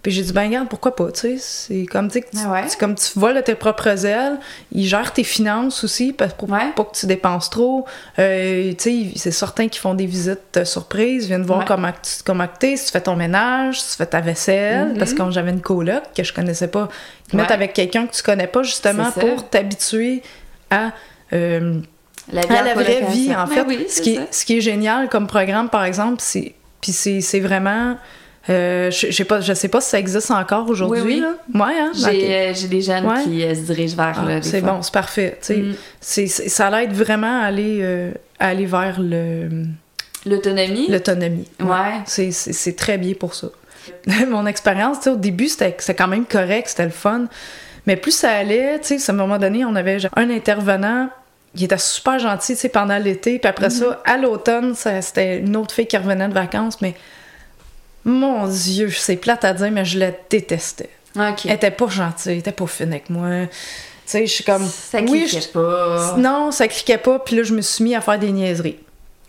Puis 0.05 0.11
j'ai 0.13 0.21
dit, 0.21 0.33
ben 0.33 0.45
regarde, 0.45 0.69
pourquoi 0.69 0.95
pas, 0.95 1.11
tu 1.11 1.19
sais? 1.21 1.37
C'est 1.39 1.85
comme, 1.87 2.11
tu 2.11 2.21
Ah 2.37 2.51
ouais. 2.51 2.63
c'est 2.67 2.79
comme 2.79 2.93
tu 2.93 3.17
voles 3.17 3.33
de 3.37 3.41
tes 3.41 3.55
propres 3.55 4.05
ailes. 4.05 4.37
Ils 4.71 4.85
gèrent 4.85 5.11
tes 5.11 5.23
finances 5.23 5.83
aussi, 5.83 6.13
parce- 6.13 6.33
pour 6.35 6.47
Ouais. 6.51 6.71
pas 6.75 6.83
que 6.83 6.95
tu 6.95 7.07
dépenses 7.07 7.49
trop. 7.49 7.87
Euh, 8.19 8.71
tu 8.77 8.77
sais, 8.77 9.05
c'est 9.15 9.31
certains 9.31 9.67
qui 9.67 9.79
font 9.79 9.95
des 9.95 10.05
visites 10.05 10.57
euh, 10.57 10.63
surprises, 10.63 11.25
viennent 11.25 11.41
voir 11.41 11.61
Ouais. 11.61 11.65
comment 11.67 11.91
tu 11.91 12.21
comment 12.23 12.45
t'es, 12.47 12.77
si 12.77 12.85
tu 12.85 12.91
fais 12.91 13.01
ton 13.01 13.15
ménage, 13.15 13.81
si 13.81 13.89
tu 13.93 13.97
fais 13.97 14.05
ta 14.05 14.21
vaisselle. 14.21 14.89
Mhm. 14.89 14.97
Parce 14.99 15.13
que 15.13 15.17
quand 15.17 15.31
j'avais 15.31 15.49
une 15.49 15.61
coloc 15.61 16.03
que 16.15 16.23
je 16.23 16.31
connaissais 16.31 16.67
pas, 16.67 16.87
ils 17.27 17.31
te 17.31 17.35
mettent 17.37 17.49
avec 17.49 17.73
quelqu'un 17.73 18.05
que 18.05 18.13
tu 18.13 18.21
connais 18.21 18.45
pas, 18.45 18.61
justement, 18.61 19.09
pour 19.11 19.49
t'habituer 19.49 20.21
à... 20.69 20.91
euh, 21.33 21.79
La 22.31 22.41
à 22.41 22.61
la 22.61 22.73
vraie 22.75 23.05
vie, 23.09 23.33
en 23.35 23.45
Ben 23.47 23.55
fait. 23.55 23.61
oui, 23.67 23.87
ce, 23.89 24.01
qui 24.01 24.17
est, 24.17 24.31
ce 24.31 24.45
qui 24.45 24.57
est 24.57 24.61
génial 24.61 25.09
comme 25.09 25.25
programme, 25.25 25.69
par 25.69 25.83
exemple, 25.83 26.17
c'est. 26.19 26.53
Puis 26.79 26.91
c'est 26.91 27.21
c'est 27.21 27.39
vraiment. 27.39 27.97
Euh, 28.49 28.91
je, 28.91 29.07
je 29.07 29.11
sais 29.11 29.25
pas, 29.25 29.41
je 29.41 29.53
sais 29.53 29.67
pas 29.69 29.81
si 29.81 29.89
ça 29.89 29.99
existe 29.99 30.29
encore 30.31 30.69
aujourd'hui. 30.69 31.01
Oui, 31.01 31.23
oui. 31.53 31.59
Ouais, 31.59 31.79
hein? 31.79 31.91
J'ai 31.95 32.35
euh, 32.35 32.53
j'ai 32.53 32.67
des 32.67 32.81
jeunes 32.81 33.05
Ouais. 33.05 33.23
qui 33.23 33.43
euh, 33.43 33.55
se 33.55 33.61
dirigent 33.61 33.95
vers 33.95 34.23
Ah, 34.27 34.41
c'est 34.41 34.61
bon, 34.61 34.81
c'est 34.83 34.93
parfait. 34.93 35.37
tu 35.41 35.75
sais. 35.99 36.23
Mm. 36.23 36.27
Ça 36.49 36.69
l'aide 36.69 36.93
vraiment 36.93 37.41
à 37.41 37.45
aller, 37.45 38.11
à 38.39 38.47
aller 38.49 38.65
vers 38.67 38.99
le- 38.99 39.65
L'autonomie? 40.27 40.87
l'autonomie. 40.89 41.47
Ouais. 41.59 42.01
C'est- 42.05 42.31
C'est 42.31 42.53
c'est 42.53 42.73
très 42.75 42.97
bien 42.97 43.13
pour 43.13 43.33
ça. 43.33 43.47
Mon 44.29 44.45
expérience, 44.45 45.05
au 45.07 45.15
début, 45.15 45.47
c'était 45.47 45.75
c'était 45.79 45.95
quand 45.95 46.07
même 46.07 46.25
correct, 46.25 46.67
c'était 46.69 46.85
le 46.85 46.89
fun. 46.91 47.25
Mais 47.87 47.95
plus 47.95 48.11
ça 48.11 48.31
allait, 48.31 48.79
tu 48.79 48.99
sais, 48.99 49.11
à 49.11 49.13
un 49.13 49.17
moment 49.17 49.37
donné, 49.37 49.63
on 49.65 49.75
avait 49.75 49.97
un 50.15 50.29
intervenant 50.31 51.09
qui 51.55 51.65
était 51.65 51.77
super 51.77 52.17
gentil, 52.19 52.53
tu 52.55 52.59
sais, 52.61 52.69
pendant 52.69 52.97
l'été. 52.97 53.37
Puis 53.39 53.47
après 53.49 53.69
ça, 53.69 54.01
à 54.05 54.17
l'automne, 54.17 54.73
c'était 54.75 55.37
une 55.37 55.55
autre 55.55 55.73
fille 55.73 55.85
qui 55.87 55.95
revenait 55.97 56.27
de 56.27 56.33
vacances. 56.33 56.81
Mais 56.81 56.95
mon 58.05 58.47
Dieu, 58.47 58.89
c'est 58.91 59.15
plate 59.17 59.43
à 59.43 59.53
dire, 59.53 59.71
mais 59.71 59.83
je 59.85 59.99
la 59.99 60.11
détestais. 60.29 60.89
Elle 61.45 61.51
était 61.51 61.71
pas 61.71 61.87
gentille, 61.87 62.31
elle 62.33 62.37
était 62.39 62.51
pas 62.51 62.67
fine 62.67 62.89
avec 62.91 63.09
moi. 63.09 63.27
Tu 63.47 63.49
sais, 64.05 64.27
je 64.27 64.31
suis 64.31 64.43
comme... 64.43 64.65
Ça 64.65 65.01
cliquait 65.01 65.47
pas. 65.53 66.15
Non, 66.17 66.51
ça 66.51 66.67
cliquait 66.67 66.97
pas, 66.99 67.19
puis 67.19 67.35
là, 67.37 67.43
je 67.43 67.53
me 67.53 67.61
suis 67.61 67.83
mis 67.83 67.95
à 67.95 68.01
faire 68.01 68.19
des 68.19 68.31
niaiseries. 68.31 68.77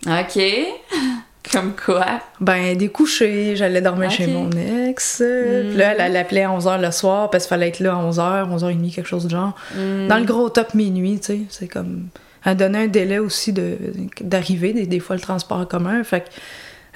Ok. 0.05 0.39
Comme 1.51 1.73
quoi? 1.77 2.05
Ben, 2.41 2.75
des 2.75 2.89
couchers, 2.89 3.55
j'allais 3.55 3.79
dormir 3.79 4.11
chez 4.11 4.27
mon 4.27 4.49
ex. 4.89 5.21
euh, 5.21 5.63
Mm. 5.63 5.67
Puis 5.69 5.77
là, 5.77 5.93
elle, 5.93 6.01
elle 6.01 6.17
appelait 6.17 6.43
à 6.43 6.49
11h 6.49 6.81
le 6.81 6.91
soir 6.91 7.29
parce 7.29 7.45
qu'il 7.45 7.49
fallait 7.51 7.69
être 7.69 7.79
là 7.79 7.93
à 7.93 8.03
11h, 8.03 8.49
11h30, 8.53 8.93
quelque 8.93 9.07
chose 9.07 9.25
du 9.27 9.33
genre. 9.33 9.55
Hmm. 9.73 10.07
Dans 10.09 10.17
le 10.17 10.25
gros 10.25 10.49
top 10.49 10.73
minuit, 10.73 11.19
tu 11.21 11.25
sais. 11.25 11.39
C'est 11.49 11.69
comme. 11.69 12.07
Elle 12.43 12.57
donnait 12.57 12.83
un 12.83 12.87
délai 12.87 13.19
aussi 13.19 13.53
de- 13.53 13.77
d'arriver, 14.19 14.73
des, 14.73 14.87
des 14.87 14.99
fois 14.99 15.15
le 15.15 15.21
transport 15.21 15.59
en 15.59 15.65
commun. 15.65 16.03
Fait 16.03 16.19
que 16.21 16.27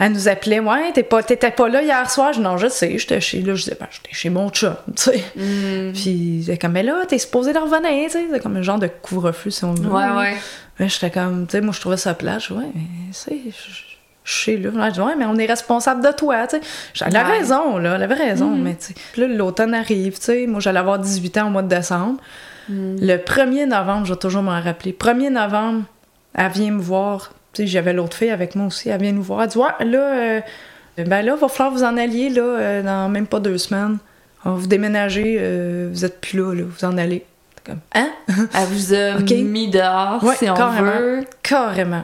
elle 0.03 0.13
nous 0.13 0.27
appelait, 0.27 0.59
ouais, 0.59 0.91
t'es 0.93 1.03
pas- 1.03 1.21
t'étais 1.21 1.51
pas 1.51 1.69
là 1.69 1.83
hier 1.83 2.09
soir. 2.09 2.33
Je 2.33 2.39
dis, 2.39 2.43
non, 2.43 2.57
je 2.57 2.67
sais, 2.67 2.97
j'étais 2.97 3.21
chez. 3.21 3.41
Là, 3.41 3.53
je 3.53 3.63
disais, 3.65 3.77
ben, 3.79 3.87
j'étais 3.91 4.13
chez 4.13 4.29
mon 4.31 4.49
chum, 4.49 4.75
tu 4.95 5.03
sais. 5.03 5.23
Hmm. 5.35 5.93
Puis 5.93 6.43
elle 6.49 6.57
comme, 6.57 6.71
mais 6.71 6.81
là, 6.83 7.05
t'es 7.07 7.19
supposé 7.19 7.53
de 7.53 7.59
revenir, 7.59 8.05
tu 8.07 8.13
sais. 8.13 8.25
C'est 8.31 8.39
comme 8.41 8.57
un 8.57 8.61
genre 8.63 8.79
de 8.79 8.87
couvre-feu, 8.87 9.51
si 9.51 9.63
on 9.63 9.73
veut. 9.73 9.89
Ouais, 9.89 10.09
ouais. 10.17 10.35
Mais 10.79 10.89
j'étais 10.89 11.11
comme, 11.11 11.45
tu 11.45 11.51
sais, 11.51 11.61
moi, 11.61 11.71
je 11.73 11.79
trouvais 11.79 11.97
ça 11.97 12.15
plate. 12.15 12.41
Je 12.41 12.47
dis, 12.47 12.59
ouais, 12.59 12.65
mais, 12.73 12.81
tu 13.07 13.13
sais, 13.13 13.37
je 13.45 13.81
je 14.23 14.51
dis, 14.91 14.99
ouais, 15.01 15.15
mais 15.17 15.25
on 15.25 15.35
est 15.37 15.45
responsable 15.45 16.03
de 16.03 16.11
toi, 16.11 16.47
tu 16.47 16.57
sais. 16.57 17.05
Elle 17.05 17.15
a 17.17 17.23
Ouais. 17.27 17.37
raison, 17.39 17.77
là. 17.77 17.95
Elle 17.95 18.03
avait 18.03 18.13
raison, 18.15 18.47
Mhm. 18.49 18.61
mais, 18.63 18.75
tu 18.75 18.85
sais. 18.87 18.93
Puis 19.13 19.21
là, 19.21 19.27
l'automne 19.27 19.73
arrive, 19.73 20.17
tu 20.17 20.25
sais. 20.25 20.47
Moi, 20.47 20.59
j'allais 20.61 20.79
avoir 20.79 20.99
18 20.99 21.37
ans 21.37 21.47
au 21.47 21.49
mois 21.49 21.61
de 21.63 21.67
décembre. 21.67 22.19
Hmm. 22.69 22.95
Le 22.99 23.17
1er 23.17 23.65
novembre, 23.65 24.05
je 24.05 24.13
vais 24.13 24.19
toujours 24.19 24.43
m'en 24.43 24.59
rappeler. 24.61 24.93
1er 24.93 25.29
novembre, 25.31 25.83
elle 26.35 26.51
vient 26.51 26.71
me 26.71 26.81
voir. 26.81 27.31
J'avais 27.59 27.93
l'autre 27.93 28.15
fille 28.17 28.29
avec 28.29 28.55
moi 28.55 28.67
aussi. 28.67 28.89
Elle 28.89 29.01
vient 29.01 29.11
nous 29.11 29.23
voir. 29.23 29.43
Elle 29.43 29.49
dit, 29.49 29.57
ouais, 29.57 29.85
là, 29.85 29.99
euh, 29.99 30.41
ben 30.97 31.21
là, 31.21 31.35
va 31.35 31.47
falloir 31.47 31.75
vous 31.75 31.83
en 31.83 31.97
allier, 31.97 32.29
là, 32.29 32.41
euh, 32.41 32.81
dans 32.83 33.09
même 33.09 33.27
pas 33.27 33.39
deux 33.39 33.57
semaines. 33.57 33.97
On 34.45 34.51
va 34.51 34.55
vous 34.55 34.67
déménager, 34.67 35.37
euh, 35.39 35.89
vous 35.91 36.05
êtes 36.05 36.19
plus 36.21 36.37
là, 36.39 36.53
là, 36.53 36.63
vous 36.65 36.85
en 36.85 36.97
allez. 36.97 37.25
Comme, 37.63 37.79
hein? 37.93 38.09
Elle 38.27 38.67
vous 38.69 38.93
a 38.93 39.19
mis 39.19 39.69
dehors, 39.69 40.23
Ouais, 40.23 40.35
si 40.35 40.49
on 40.49 40.55
carrément. 40.55 40.91
veut, 40.97 41.25
Carrément. 41.43 42.03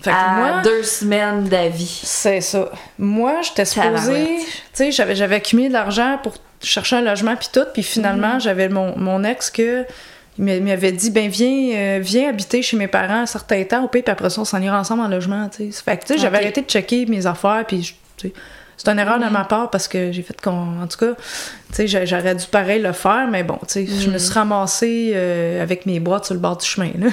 Fait 0.00 0.10
que 0.10 0.14
à 0.16 0.28
moi, 0.36 0.62
deux 0.62 0.82
semaines 0.82 1.44
d'avis. 1.44 2.00
c'est 2.04 2.40
ça. 2.40 2.70
Moi, 2.98 3.40
j'étais 3.42 3.64
supposée. 3.64 4.36
Tu 4.38 4.50
sais, 4.74 4.90
j'avais, 4.92 5.14
j'avais 5.14 5.36
accumulé 5.36 5.68
de 5.68 5.72
l'argent 5.74 6.18
pour 6.22 6.34
chercher 6.62 6.96
un 6.96 7.00
logement 7.02 7.36
puis 7.36 7.48
tout. 7.52 7.64
Puis 7.72 7.82
finalement, 7.82 8.38
j'avais 8.38 8.68
mon, 8.68 8.96
mon 8.98 9.24
ex 9.24 9.50
que. 9.50 9.84
Il 10.38 10.44
m'a- 10.44 10.58
m'avait 10.60 10.92
dit, 10.92 11.10
ben 11.10 11.28
viens, 11.28 11.76
euh, 11.76 11.98
viens 12.02 12.28
habiter 12.28 12.60
chez 12.62 12.76
mes 12.76 12.88
parents 12.88 13.20
un 13.22 13.26
certain 13.26 13.62
temps, 13.64 13.84
au 13.84 13.88
pire, 13.88 14.02
puis 14.02 14.10
après 14.12 14.30
ça, 14.30 14.40
on 14.40 14.44
s'en 14.44 14.60
ira 14.60 14.78
ensemble 14.80 15.02
en 15.02 15.08
logement, 15.08 15.48
tu 15.48 15.70
sais. 15.72 15.82
Fait 15.82 15.96
que, 15.96 16.04
tu 16.06 16.14
sais, 16.14 16.18
j'avais 16.18 16.38
arrêté 16.38 16.62
de 16.62 16.66
checker 16.66 17.06
mes 17.06 17.26
affaires, 17.26 17.64
puis, 17.66 17.94
c'est 18.76 18.88
une 18.88 18.98
erreur 18.98 19.20
de 19.20 19.26
Mhm. 19.26 19.32
ma 19.32 19.44
part 19.44 19.70
parce 19.70 19.86
que 19.86 20.10
j'ai 20.10 20.22
fait 20.22 20.40
qu'on. 20.40 20.82
En 20.82 20.86
tout 20.88 20.98
cas, 20.98 21.14
tu 21.14 21.74
sais, 21.74 21.86
j'a- 21.86 22.04
j'aurais 22.04 22.34
dû 22.34 22.44
pareil 22.46 22.82
le 22.82 22.92
faire, 22.92 23.28
mais 23.30 23.44
bon, 23.44 23.58
tu 23.68 23.68
sais, 23.68 23.86
je 23.86 24.08
me 24.08 24.14
Mhm. 24.14 24.18
suis 24.18 24.32
ramassée 24.34 25.12
euh, 25.14 25.62
avec 25.62 25.86
mes 25.86 26.00
boîtes 26.00 26.24
sur 26.24 26.34
le 26.34 26.40
bord 26.40 26.56
du 26.56 26.66
chemin, 26.66 26.90
là. 26.98 27.06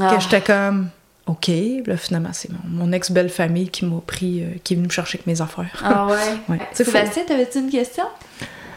Ah. 0.00 0.14
Que 0.16 0.20
j'étais 0.20 0.40
comme, 0.40 0.88
OK. 1.26 1.48
Là, 1.86 1.96
finalement, 1.96 2.30
c'est 2.32 2.50
mon, 2.50 2.86
mon 2.86 2.92
ex-belle-famille 2.92 3.68
qui 3.68 3.84
m'a 3.84 4.00
pris, 4.04 4.42
euh, 4.42 4.46
qui 4.64 4.74
est 4.74 4.76
venu 4.76 4.88
me 4.88 4.92
chercher 4.92 5.18
avec 5.18 5.26
mes 5.28 5.40
affaires. 5.40 5.80
Ah 5.84 6.06
ouais? 6.06 6.58
Sébastien, 6.72 7.22
t'avais-tu 7.26 7.58
une 7.60 7.70
question? 7.70 8.04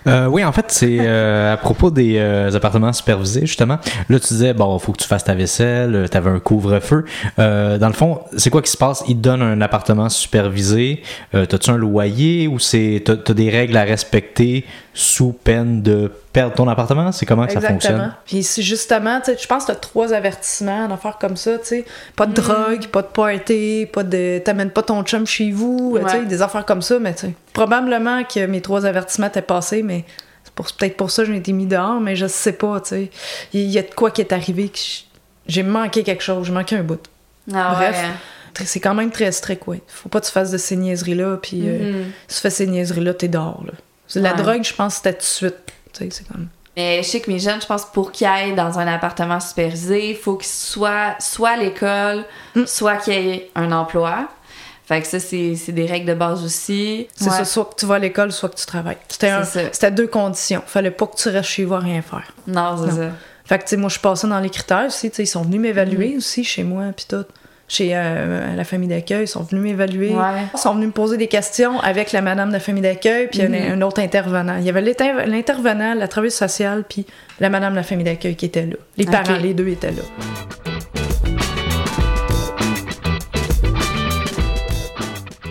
Euh, 0.08 0.26
oui, 0.28 0.44
en 0.44 0.52
fait, 0.52 0.66
c'est 0.70 0.98
euh, 1.00 1.54
à 1.54 1.58
propos 1.58 1.92
des 1.92 2.18
euh, 2.18 2.52
appartements 2.54 2.94
supervisés, 2.94 3.42
justement. 3.42 3.78
Là, 4.10 4.20
tu 4.20 4.28
disais, 4.28 4.54
bon, 4.54 4.78
faut 4.80 4.92
que 4.92 4.98
tu 4.98 5.08
fasses 5.08 5.24
ta 5.24 5.36
vaisselle, 5.36 6.08
tu 6.10 6.18
avais 6.18 6.30
un 6.30 6.40
couvre-feu. 6.40 7.06
Dans 7.38 7.88
le 7.88 7.94
fond, 7.94 8.22
c'est 8.38 8.50
quoi 8.50 8.62
qui 8.62 8.72
se 8.72 8.78
passe? 8.78 9.04
Ils 9.08 9.18
te 9.18 9.22
donnent 9.22 9.42
un 9.42 9.62
appartement 9.62 10.10
supervisé. 10.10 11.02
T'as-tu 11.32 11.70
un 11.70 11.78
loyer 11.78 12.48
ou 12.48 12.60
c'est 12.60 13.04
t'as 13.06 13.14
as 13.14 13.34
des 13.34 13.50
règles 13.50 13.78
à 13.78 13.84
respecter 13.84 14.66
sous 14.94 15.32
peine 15.32 15.82
de 15.82 16.12
perdre 16.34 16.56
ton 16.56 16.68
appartement? 16.68 17.12
C'est 17.12 17.26
comment 17.26 17.46
que 17.46 17.54
ça 17.54 17.62
fonctionne? 17.62 18.16
Puis 18.26 18.44
c'est 18.44 18.62
justement, 18.62 19.20
tu 19.20 19.32
sais, 19.32 19.38
je 19.42 19.48
pense 19.48 19.64
que 19.64 19.72
tu 19.72 19.78
as 19.78 19.80
trois 19.80 20.14
avertissements 20.14 20.88
d'affaires 20.88 21.18
comme 21.20 21.36
ça, 21.36 21.58
tu 21.60 21.66
sais. 21.66 21.86
Pas 22.16 22.26
de 22.26 22.34
drogue, 22.34 22.88
pas 22.88 23.02
de 23.02 23.08
party, 23.08 23.88
pas 23.92 24.04
de. 24.04 24.40
T'amènes 24.44 24.72
pas 24.72 24.84
ton 24.84 25.04
chum 25.04 25.26
chez 25.28 25.52
vous, 25.52 25.98
tu 26.02 26.10
sais, 26.10 26.20
Ouais. 26.20 26.26
des 26.26 26.42
affaires 26.42 26.66
comme 26.66 26.82
ça, 26.82 27.00
mais 27.00 27.14
tu 27.14 27.28
sais. 27.28 27.34
Probablement 27.54 28.24
que 28.24 28.46
mes 28.46 28.62
trois 28.62 28.86
avertissements 28.86 29.28
étaient 29.28 29.42
passés, 29.42 29.84
mais 29.84 30.06
c'est 30.44 30.54
pour- 30.54 30.66
peut-être 30.72 30.98
pour 30.98 31.12
ça 31.12 31.24
que 31.24 31.30
j'ai 31.32 31.38
été 31.38 31.52
mis 31.54 31.66
dehors, 31.66 32.00
mais 32.00 32.16
je 32.16 32.28
sais 32.28 32.54
pas, 32.54 32.80
tu 32.82 32.90
sais. 32.90 33.12
Il 33.54 33.70
y 33.70 33.78
a 33.78 33.82
de 33.84 33.94
quoi 33.94 34.12
qui 34.12 34.22
est 34.22 34.32
arrivé 34.34 34.70
que 34.70 34.80
j'ai 35.48 35.64
manqué 35.64 36.04
quelque 36.04 36.24
chose, 36.24 36.48
j'ai 36.48 36.54
manqué 36.54 36.76
un 36.78 36.84
bout. 36.84 37.02
Ah 37.54 37.74
Bref. 37.76 37.98
ouais. 38.02 38.66
C'est 38.66 38.80
quand 38.82 38.94
même 38.94 39.12
très 39.12 39.32
strict, 39.32 39.66
ouais. 39.68 39.82
Faut 39.88 40.10
pas 40.10 40.20
que 40.20 40.26
tu 40.26 40.32
fasses 40.32 40.52
de 40.52 40.58
ces 40.58 40.76
niaiseries-là, 40.76 41.38
puis 41.42 41.62
euh, 41.68 41.94
Mhm. 42.04 42.06
si 42.28 42.36
tu 42.36 42.42
fais 42.42 42.50
ces 42.50 42.68
niaiseries-là, 42.68 43.14
t'es 43.14 43.28
dehors, 43.30 43.64
là. 43.66 43.74
La 44.16 44.32
Ouais. 44.32 44.38
drogue, 44.38 44.64
je 44.64 44.74
pense, 44.74 44.96
c'était 44.96 45.14
tout 45.14 45.20
de 45.20 45.24
suite. 45.24 45.56
Tu 45.94 46.04
sais, 46.06 46.10
c'est 46.12 46.28
comme. 46.28 46.48
Mais 46.78 47.04
je 47.04 47.08
sais 47.10 47.20
que 47.20 47.30
mes 47.30 47.40
jeunes, 47.40 47.62
je 47.62 47.68
pense, 47.68 47.84
pour 47.86 48.12
qu'ils 48.14 48.28
aillent 48.28 48.56
dans 48.56 48.80
un 48.80 48.88
appartement 48.88 49.40
supervisé, 49.42 50.12
il 50.12 50.16
faut 50.16 50.36
qu'ils 50.38 50.48
soient 50.48 51.16
soit 51.20 51.50
à 51.50 51.58
l'école, 51.58 52.24
Mm. 52.56 52.66
soit 52.66 52.96
qu'ils 52.98 53.14
aient 53.14 53.52
un 53.56 53.72
emploi. 53.74 54.30
Fait 54.86 55.02
que 55.02 55.08
ça, 55.08 55.20
c'est 55.20 55.56
des 55.72 55.86
règles 55.86 56.08
de 56.08 56.14
base 56.14 56.44
aussi. 56.44 57.08
C'est 57.16 57.26
Ouais. 57.30 57.32
ça, 57.38 57.46
soit 57.46 57.66
que 57.66 57.76
tu 57.76 57.86
vas 57.86 57.96
à 57.96 58.00
l'école, 58.00 58.32
soit 58.32 58.50
que 58.50 58.56
tu 58.56 58.66
travailles. 58.66 58.98
C'était 59.10 59.92
deux 59.92 60.08
conditions. 60.08 60.64
Fallait 60.66 60.92
pas 60.92 61.08
que 61.08 61.16
tu 61.16 61.30
restes 61.30 61.50
chez 61.50 61.66
vous 61.66 61.76
à 61.76 61.80
rien 61.80 62.02
faire. 62.02 62.32
Non, 62.48 62.76
c'est 62.86 62.96
ça. 62.96 63.10
Fait 63.46 63.58
que, 63.60 63.64
tu 63.64 63.70
sais, 63.72 63.78
moi, 63.78 63.90
je 63.90 64.00
passais 64.00 64.28
dans 64.28 64.40
les 64.40 64.50
critères 64.50 64.86
aussi. 64.88 65.10
Tu 65.10 65.18
sais, 65.18 65.24
ils 65.24 65.28
sont 65.28 65.44
venus 65.44 65.60
Mm. 65.60 65.64
m'évaluer 65.64 66.16
aussi 66.18 66.44
chez 66.44 66.64
moi, 66.64 66.86
puis 66.96 67.06
tout. 67.08 67.26
Chez 67.74 67.92
euh, 67.96 68.54
la 68.54 68.64
famille 68.66 68.90
d'accueil, 68.90 69.24
ils 69.24 69.28
sont 69.30 69.44
venus 69.44 69.64
m'évaluer. 69.64 70.10
Ouais. 70.10 70.42
Ils 70.54 70.60
sont 70.60 70.74
venus 70.74 70.88
me 70.88 70.92
poser 70.92 71.16
des 71.16 71.28
questions 71.28 71.80
avec 71.80 72.12
la 72.12 72.22
madame 72.22 72.50
de 72.50 72.54
la 72.56 72.60
famille 72.60 72.82
d'accueil, 72.82 73.28
puis 73.32 73.42
un- 73.44 73.48
Mhm. 73.48 73.72
un, 73.76 73.82
autre 73.84 74.02
intervenant. 74.02 74.58
Il 74.58 74.66
y 74.66 74.70
avait 74.70 74.82
l'inter- 74.82 75.26
l'intervenant, 75.26 75.94
la 75.94 76.10
travailleuse 76.10 76.34
sociale, 76.34 76.84
puis 76.90 77.06
la 77.40 77.48
madame 77.50 77.72
de 77.72 77.78
la 77.78 77.84
famille 77.84 78.04
d'accueil 78.04 78.36
qui 78.36 78.48
était 78.48 78.66
là. 78.66 78.76
Les 78.98 79.06
parents, 79.06 79.38
les 79.42 79.54
deux 79.54 79.70
étaient 79.70 79.92
là. 79.92 80.02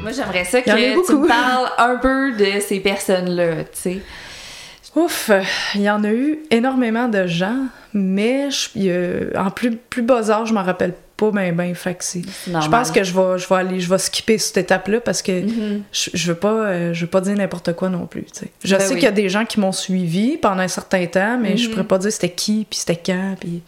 Moi, 0.02 0.12
j'aimerais 0.12 0.44
ça 0.44 0.62
que 0.62 0.70
tu 1.06 1.14
me 1.16 1.28
parles 1.28 1.68
un 1.78 1.96
peu 1.96 2.32
de 2.32 2.60
ces 2.60 2.80
personnes-là, 2.80 3.64
tu 3.64 3.68
sais. 3.72 3.98
Ouf, 4.96 5.30
il 5.76 5.82
y 5.82 5.90
en 5.90 6.02
a 6.02 6.08
eu 6.10 6.40
énormément 6.50 7.06
de 7.08 7.26
gens, 7.26 7.56
mais 7.94 8.50
je- 8.50 9.36
en 9.38 9.50
plus, 9.50 9.76
plus 9.76 10.02
bas 10.02 10.30
âge, 10.30 10.48
je 10.48 10.52
m'en 10.54 10.64
rappelle 10.64 10.94
pas 11.20 11.30
bien, 11.30 11.52
bien. 11.52 11.74
Fait 11.74 11.94
que 11.94 12.02
c'est- 12.04 12.22
Je 12.46 12.68
pense 12.68 12.90
que 12.90 13.04
je 13.04 13.12
vais, 13.14 13.38
je 13.38 13.48
vais 13.48 13.54
aller, 13.56 13.78
je 13.80 13.88
vais 13.88 13.98
skipper 13.98 14.38
cette 14.38 14.56
étape-là 14.56 15.00
parce 15.00 15.20
que 15.22 15.32
Mhm. 15.42 15.82
je, 15.92 16.10
je 16.14 16.26
veux 16.32 16.38
pas, 16.38 16.48
euh, 16.52 16.94
je 16.94 17.02
veux 17.02 17.06
pas 17.10 17.20
dire 17.20 17.36
n'importe 17.36 17.72
quoi 17.74 17.88
non 17.90 18.06
plus. 18.06 18.24
Je 18.64 18.74
Ben 18.74 18.80
sais 18.80 18.88
oui. 18.88 18.94
qu'il 18.94 19.04
y 19.04 19.08
a 19.08 19.12
des 19.12 19.28
gens 19.28 19.44
qui 19.44 19.60
m'ont 19.60 19.72
suivi 19.72 20.36
pendant 20.38 20.62
un 20.62 20.68
certain 20.68 21.04
temps, 21.06 21.38
mais 21.40 21.56
je 21.56 21.66
Mhm. 21.66 21.70
pourrais 21.74 21.86
pas 21.86 21.98
dire 21.98 22.12
c'était 22.12 22.30
qui, 22.30 22.66
puis 22.68 22.78
c'était 22.78 22.96
quand, 23.04 23.36
puis 23.38 23.62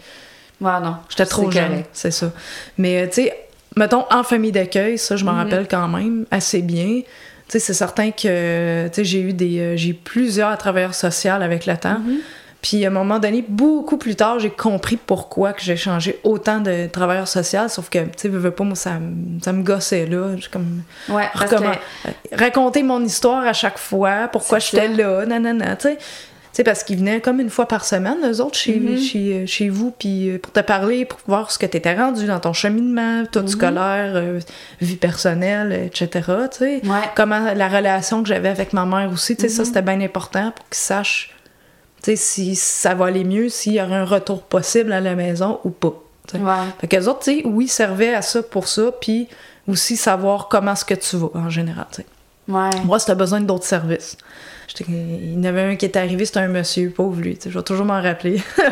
Ouais, 0.61 0.81
non. 0.83 0.97
j'étais 1.09 1.27
trop 1.27 1.51
jeune, 1.51 1.83
c'est 1.93 2.11
ça. 2.13 2.33
Mais 2.79 3.03
euh, 3.03 3.07
tu 3.07 3.15
sais, 3.25 3.37
mettons 3.77 4.05
en 4.11 4.23
famille 4.23 4.53
d'accueil, 4.53 4.97
ça 4.99 5.17
je 5.17 5.25
m'en 5.25 5.33
Mhm. 5.33 5.39
rappelle 5.39 5.69
quand 5.69 5.89
même 5.89 6.25
assez 6.31 6.63
bien. 6.63 7.01
Tu 7.49 7.59
sais, 7.59 7.59
c'est 7.59 7.75
certain 7.75 8.11
que 8.13 8.87
tu 8.89 8.95
sais, 8.95 9.05
j'ai 9.05 9.21
eu 9.21 9.33
des, 9.33 9.59
euh, 9.59 9.77
j'ai 9.77 9.91
eu 9.91 9.95
plusieurs 9.95 10.57
travailleurs 10.57 10.95
sociaux 10.95 11.33
avec 11.33 11.67
le 11.67 11.77
temps. 11.77 11.99
Puis 12.63 12.85
à 12.85 12.89
un 12.89 12.91
moment 12.93 13.19
donné, 13.19 13.45
beaucoup 13.47 13.97
plus 13.99 14.15
tard, 14.15 14.39
j'ai 14.39 14.49
compris 14.51 14.97
pourquoi 14.97 15.53
que 15.53 15.61
j'ai 15.63 15.77
changé 15.77 16.21
autant 16.23 16.61
de 16.61 16.87
travailleurs 16.87 17.27
sociaux, 17.29 17.67
sauf 17.69 17.91
que, 17.91 17.99
tu 17.99 18.09
sais, 18.17 18.29
veux, 18.29 18.39
veux 18.39 18.53
pas, 18.53 18.63
moi, 18.65 18.77
ça, 18.77 19.01
me- 19.01 19.41
ça 19.43 19.53
me 19.53 19.63
gossait, 19.65 20.07
là. 20.07 20.37
Je, 20.39 20.49
comme, 20.49 20.83
Ouais, 21.09 21.29
parce 21.37 21.51
que... 21.51 22.37
raconter 22.37 22.83
mon 22.85 23.03
histoire 23.05 23.45
à 23.47 23.53
chaque 23.53 23.79
fois, 23.79 24.29
pourquoi 24.31 24.59
j'étais 24.61 24.89
là, 24.89 25.27
nanana, 25.27 25.75
tu 25.77 25.89
sais. 25.89 25.97
Tu 25.97 26.57
sais, 26.59 26.65
parce 26.65 26.85
qu'ils 26.85 26.99
venaient 26.99 27.23
comme 27.23 27.41
une 27.41 27.49
fois 27.49 27.67
par 27.67 27.83
semaine, 27.85 28.19
eux 28.31 28.41
autres, 28.43 28.59
chez, 28.59 28.79
Mhm. 28.79 28.99
chez, 28.99 29.47
chez 29.47 29.69
vous, 29.71 29.91
puis 29.91 30.29
euh, 30.31 30.39
pour 30.39 30.53
te 30.53 30.61
parler, 30.61 31.07
pour 31.07 31.19
voir 31.27 31.51
ce 31.51 31.59
que 31.59 31.65
t'étais 31.65 31.95
rendu 31.95 32.27
dans 32.27 32.41
ton 32.41 32.53
cheminement, 32.53 33.25
tout 33.33 33.41
Mhm. 33.41 33.49
scolaire, 33.49 34.13
euh, 34.15 34.39
vie 34.81 34.97
personnelle, 34.97 35.73
etc., 35.87 36.09
tu 36.53 36.59
sais 36.59 36.81
Ouais. 36.85 36.99
comment 37.17 37.55
la 37.57 37.69
relation 37.69 38.23
que 38.23 38.29
j'avais 38.29 38.51
avec 38.51 38.75
ma 38.75 38.85
mère 38.85 39.11
aussi, 39.11 39.35
tu 39.35 39.43
sais, 39.43 39.49
ça 39.49 39.63
Mhm. 39.63 39.67
c'était 39.67 39.83
bien 39.83 40.01
important 40.03 40.53
pour 40.55 40.69
qu'ils 40.69 40.77
sachent 40.77 41.35
tu 42.03 42.11
sais, 42.11 42.17
si 42.17 42.57
ça 42.57 42.95
va 42.95 43.07
aller 43.07 43.25
mieux, 43.25 43.49
s'il 43.49 43.75
y 43.75 43.81
aurait 43.81 43.95
un 43.95 44.05
retour 44.05 44.43
possible 44.43 44.93
à 44.93 45.01
la 45.01 45.15
maison 45.15 45.61
ou 45.65 45.71
pas. 45.71 45.95
Ouais. 46.35 46.41
Fait 46.81 46.89
qu'eux 46.89 47.07
autres, 47.07 47.21
tu 47.21 47.41
sais, 47.41 47.43
oui, 47.47 47.69
servaient 47.69 48.15
à 48.15 48.23
ça 48.23 48.43
pour 48.43 48.69
ça, 48.69 48.91
puis 49.01 49.29
aussi 49.69 49.97
savoir 49.97 50.49
comment 50.49 50.73
est-ce 50.73 50.85
que 50.85 50.95
tu 50.95 51.17
vas 51.17 51.31
en 51.35 51.49
général. 51.49 51.87
tu 51.93 52.03
sais. 52.03 52.07
Ouais. 52.49 52.71
Moi, 52.85 52.99
c'était 52.99 53.15
besoin 53.15 53.41
d'autres 53.41 53.65
services. 53.65 54.17
Il 54.89 55.35
y 55.35 55.39
en 55.39 55.45
avait 55.45 55.63
un 55.63 55.77
qui 55.77 55.87
était 55.87 55.99
arrivé, 55.99 56.25
c'était 56.25 56.41
un 56.41 56.49
monsieur, 56.49 56.91
pauvre 56.91 57.21
lui, 57.21 57.39
je 57.45 57.51
vais 57.51 57.63
toujours 57.63 57.85
m'en 57.85 58.01
rappeler. 58.01 58.37
tu 58.57 58.65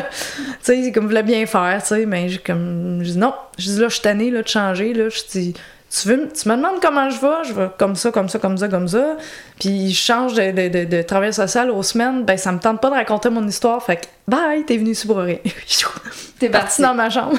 sais, 0.61 0.79
il 0.79 0.91
comme 0.91 1.05
voulait 1.05 1.23
bien 1.23 1.45
faire, 1.45 1.79
tu 1.81 1.89
sais, 1.89 2.05
mais 2.05 2.27
j'ai 2.27 2.39
comme, 2.39 2.99
je 3.03 3.11
dis 3.11 3.17
non, 3.17 3.33
je 3.57 3.65
dis 3.65 3.79
là, 3.79 3.87
je 3.87 3.93
suis 3.93 4.01
tannée 4.01 4.31
là, 4.31 4.41
de 4.41 4.47
changer, 4.47 4.93
là, 4.93 5.09
je 5.09 5.21
dis, 5.31 5.53
tu, 5.91 6.07
veux, 6.07 6.29
tu 6.29 6.47
me 6.47 6.55
demandes 6.55 6.79
comment 6.81 7.09
je 7.09 7.19
vais, 7.19 7.43
je 7.43 7.53
vais 7.53 7.69
comme 7.77 7.95
ça, 7.95 8.11
comme 8.11 8.29
ça, 8.29 8.39
comme 8.39 8.57
ça, 8.57 8.69
comme 8.69 8.87
ça, 8.87 9.17
puis 9.59 9.91
je 9.91 10.01
change 10.01 10.33
de, 10.35 10.51
de, 10.51 10.67
de, 10.69 10.85
de 10.85 11.01
travail 11.01 11.33
social 11.33 11.69
aux 11.69 11.83
semaines, 11.83 12.23
ben 12.23 12.37
ça 12.37 12.51
me 12.53 12.59
tente 12.59 12.79
pas 12.79 12.89
de 12.89 12.95
raconter 12.95 13.29
mon 13.29 13.45
histoire, 13.45 13.83
fait 13.83 13.97
que 13.97 14.05
bye, 14.27 14.63
t'es 14.65 14.77
venu 14.77 14.95
pour 15.05 15.17
rien. 15.17 15.37
T'es 16.39 16.49
parti 16.49 16.81
dans 16.81 16.95
ma 16.95 17.09
chambre. 17.09 17.37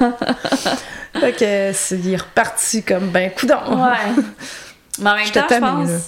fait 1.14 1.32
que 1.32 1.70
c'est, 1.72 1.98
il 1.98 2.12
est 2.12 2.16
reparti 2.16 2.82
comme, 2.82 3.08
ben, 3.10 3.30
coudon. 3.30 3.82
Ouais. 3.82 4.22
Mais 4.98 5.10
en 5.10 5.14
même 5.16 5.30
temps, 5.30 5.46
je 5.48 5.58
pense, 5.58 5.88
là. 5.88 5.98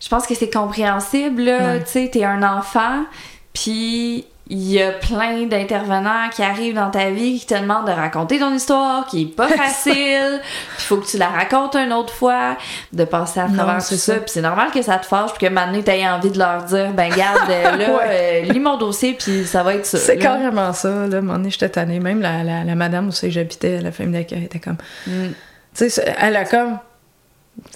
je 0.00 0.08
pense 0.08 0.26
que 0.26 0.34
c'est 0.34 0.50
compréhensible. 0.50 1.42
Ouais. 1.42 1.84
Tu 1.84 1.90
sais, 1.90 2.10
t'es 2.12 2.24
un 2.24 2.42
enfant, 2.42 3.04
puis 3.52 4.26
il 4.50 4.70
y 4.72 4.82
a 4.82 4.92
plein 4.92 5.42
d'intervenants 5.46 6.28
qui 6.34 6.42
arrivent 6.42 6.74
dans 6.74 6.90
ta 6.90 7.10
vie 7.10 7.38
qui 7.38 7.46
te 7.46 7.54
demandent 7.54 7.86
de 7.86 7.92
raconter 7.92 8.38
ton 8.38 8.52
histoire, 8.54 9.06
qui 9.06 9.22
est 9.22 9.26
pas 9.36 9.48
facile, 9.48 10.40
puis 10.76 10.86
faut 10.86 10.96
que 10.96 11.06
tu 11.06 11.18
la 11.18 11.28
racontes 11.28 11.74
une 11.76 11.92
autre 11.92 12.12
fois, 12.14 12.56
de 12.92 13.04
passer 13.04 13.40
à 13.40 13.48
travers 13.48 13.86
tout 13.86 13.94
ça. 13.96 14.14
Puis 14.14 14.28
c'est 14.28 14.40
normal 14.40 14.70
que 14.72 14.80
ça 14.80 14.96
te 14.98 15.06
fâche, 15.06 15.32
puis 15.34 15.46
que 15.46 15.52
maintenant 15.52 15.82
t'aies 15.82 16.08
envie 16.08 16.30
de 16.30 16.38
leur 16.38 16.64
dire, 16.64 16.92
ben 16.92 17.12
garde, 17.14 17.50
euh, 17.50 17.76
là, 17.76 17.90
Ouais. 17.96 18.44
euh, 18.48 18.52
lis 18.52 18.60
mon 18.60 18.76
dossier, 18.78 19.14
puis 19.18 19.44
ça 19.44 19.62
va 19.62 19.74
être 19.74 19.86
ça. 19.86 19.98
C'est 19.98 20.16
carrément 20.18 20.72
ça, 20.72 21.06
là. 21.06 21.20
Donné, 21.20 21.50
j'étais 21.50 21.68
tannée. 21.68 22.00
Même 22.00 22.20
la, 22.22 22.42
la, 22.42 22.64
la 22.64 22.74
madame 22.74 23.08
où 23.08 23.12
j'habitais, 23.12 23.80
la 23.80 23.92
famille 23.92 24.14
d'accueil, 24.14 24.44
était 24.44 24.58
comme. 24.60 24.78
Mm. 25.06 25.28
Tu 25.76 25.90
sais, 25.90 26.14
elle 26.18 26.36
a 26.36 26.44
comme. 26.44 26.78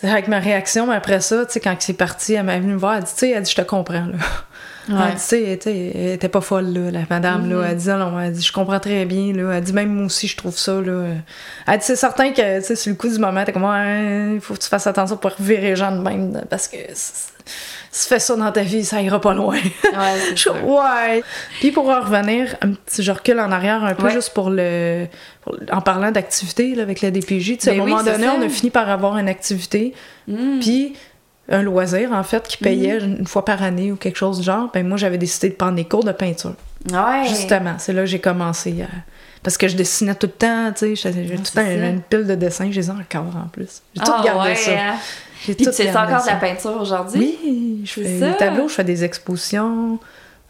Avec 0.04 0.28
ma 0.28 0.38
réaction, 0.38 0.87
mais 0.87 0.94
après 0.94 1.20
ça, 1.20 1.44
tu 1.44 1.52
sais, 1.52 1.61
quand 1.61 1.74
c'est 1.80 1.92
parti, 1.92 2.35
elle 2.35 2.44
m'a 2.44 2.56
venue 2.58 2.74
me 2.74 2.78
voir, 2.78 2.94
elle 2.94 3.02
dit, 3.02 3.11
tu 3.12 3.18
sais, 3.18 3.30
elle 3.30 3.42
dit, 3.42 3.50
je 3.50 3.56
te 3.61 3.66
comprends, 3.66 4.06
là. 4.06 4.16
Ouais. 4.88 5.12
Dit, 5.14 5.21
tu 5.21 5.62
sais, 5.62 5.92
elle 5.95 6.11
était 6.12 6.29
pas 6.29 6.40
folle, 6.40 6.73
là, 6.73 6.90
la 6.90 7.01
madame, 7.09 7.49
là. 7.49 7.66
Elle 7.71 7.77
dit, 7.77 7.90
Ah 7.90 7.97
non, 7.99 8.18
elle 8.18 8.33
dit, 8.33 8.42
je 8.42 8.53
comprends 8.53 8.81
très 8.81 9.05
bien, 9.05 9.33
là. 9.33 9.53
Elle 9.57 9.62
dit, 9.64 9.73
même 9.73 9.90
moi 9.95 10.07
aussi, 10.07 10.27
je 10.27 10.37
trouve 10.37 10.57
ça, 10.57 10.81
là. 10.81 11.05
Elle 11.66 11.79
dit, 11.79 11.85
c'est 11.85 11.97
certain 11.97 12.33
que, 12.33 12.59
tu 12.61 12.64
sais, 12.66 12.77
sur 12.77 12.90
le 12.90 12.97
coup 12.97 13.09
du 13.09 13.18
moment, 13.18 13.45
t'es 13.45 13.53
comme, 13.53 13.62
il 14.35 14.40
faut 14.40 14.55
que 14.55 14.59
tu 14.59 14.68
fasses 14.68 14.87
attention 14.87 15.16
pour 15.16 15.31
revirer 15.37 15.61
les 15.71 15.77
gens 15.77 15.92
de 15.92 16.01
même, 16.03 16.33
là, 16.33 16.40
parce 16.51 16.66
que 16.68 16.77
si 16.95 17.31
tu 17.92 18.09
fais 18.09 18.18
ça 18.21 18.37
dans 18.37 18.51
ta 18.53 18.62
vie, 18.62 18.85
ça 18.85 19.01
ira 19.03 19.21
pas 19.21 19.35
loin. 19.35 19.57
Ouais, 19.57 19.92
Je-. 20.37 21.21
Puis 21.61 21.71
pour 21.73 21.88
en 21.88 22.01
revenir, 22.01 22.57
un 22.62 22.73
petit, 22.73 23.03
je 23.03 23.12
recule 23.12 23.38
en 23.40 23.51
arrière 23.53 23.85
un 23.85 23.95
peu 23.95 24.05
Ouais. 24.07 24.12
juste 24.12 24.33
pour 24.33 24.49
le. 24.51 25.07
pour- 25.42 25.57
en 25.73 25.81
parlant 25.81 26.11
d'activité 26.12 26.81
avec 26.81 27.01
la 27.03 27.11
DPJ. 27.11 27.57
Tu 27.57 27.57
sais, 27.61 27.71
à 27.71 27.73
un 27.75 27.77
Ben 27.79 27.85
oui, 27.85 27.90
moment 27.90 28.03
donné, 28.05 28.25
ça. 28.27 28.35
on 28.38 28.42
a 28.42 28.49
fini 28.49 28.71
par 28.71 28.88
avoir 28.88 29.18
une 29.18 29.29
activité, 29.29 29.92
Mm. 30.29 30.61
puis 30.61 30.95
un 31.53 31.62
loisir 31.62 32.12
en 32.12 32.23
fait 32.23 32.47
qui 32.49 32.57
payait 32.57 32.99
Mm-hmm. 32.99 33.19
une 33.21 33.27
fois 33.27 33.45
par 33.45 33.62
année 33.62 33.93
ou 33.93 33.97
quelque 33.97 34.17
chose 34.17 34.38
du 34.38 34.45
genre. 34.45 34.71
Ben 34.73 34.87
moi, 34.87 34.97
j'avais 34.97 35.19
décidé 35.19 35.51
de 35.51 35.55
prendre 35.55 35.75
des 35.77 35.85
cours 35.85 36.05
de 36.05 36.12
peinture. 36.12 36.55
Ouais. 36.91 37.27
Justement, 37.29 37.75
c'est 37.79 37.93
là 37.93 38.01
que 38.03 38.07
j'ai 38.07 38.21
commencé 38.21 38.83
à. 38.83 38.87
Parce 39.43 39.57
que 39.59 39.67
je 39.69 39.77
dessinais 39.77 40.15
tout 40.15 40.27
le 40.29 40.33
temps, 40.33 40.73
tu 40.73 40.95
sais, 40.95 40.97
j'ai 40.97 41.27
j'ai 41.27 41.35
tout 41.37 41.43
le 41.57 41.62
temps 41.62 41.67
une 41.69 42.01
pile 42.03 42.27
de 42.27 42.35
dessins, 42.37 42.69
j'ai 42.71 42.81
les 42.81 42.88
ai 42.88 42.91
encore 42.93 43.35
en 43.37 43.49
plus. 43.53 43.83
J'ai 43.95 44.03
tout 44.03 44.12
Ah, 44.17 44.23
gardé 44.25 44.51
ouais, 44.51 44.55
ça. 44.57 44.71
hein. 44.73 44.95
J'ai 45.45 45.55
Puis 45.55 45.65
tout 45.65 45.73
tu 45.73 45.83
encore 45.88 46.23
de 46.23 46.27
la 46.29 46.37
peinture 46.37 46.81
aujourd'hui? 46.81 47.37
Oui, 47.45 47.81
je 47.85 47.93
fais 47.93 48.21
des 48.21 48.37
tableaux, 48.37 48.69
je 48.69 48.75
fais 48.75 48.85
des 48.85 49.03
expositions. 49.05 49.99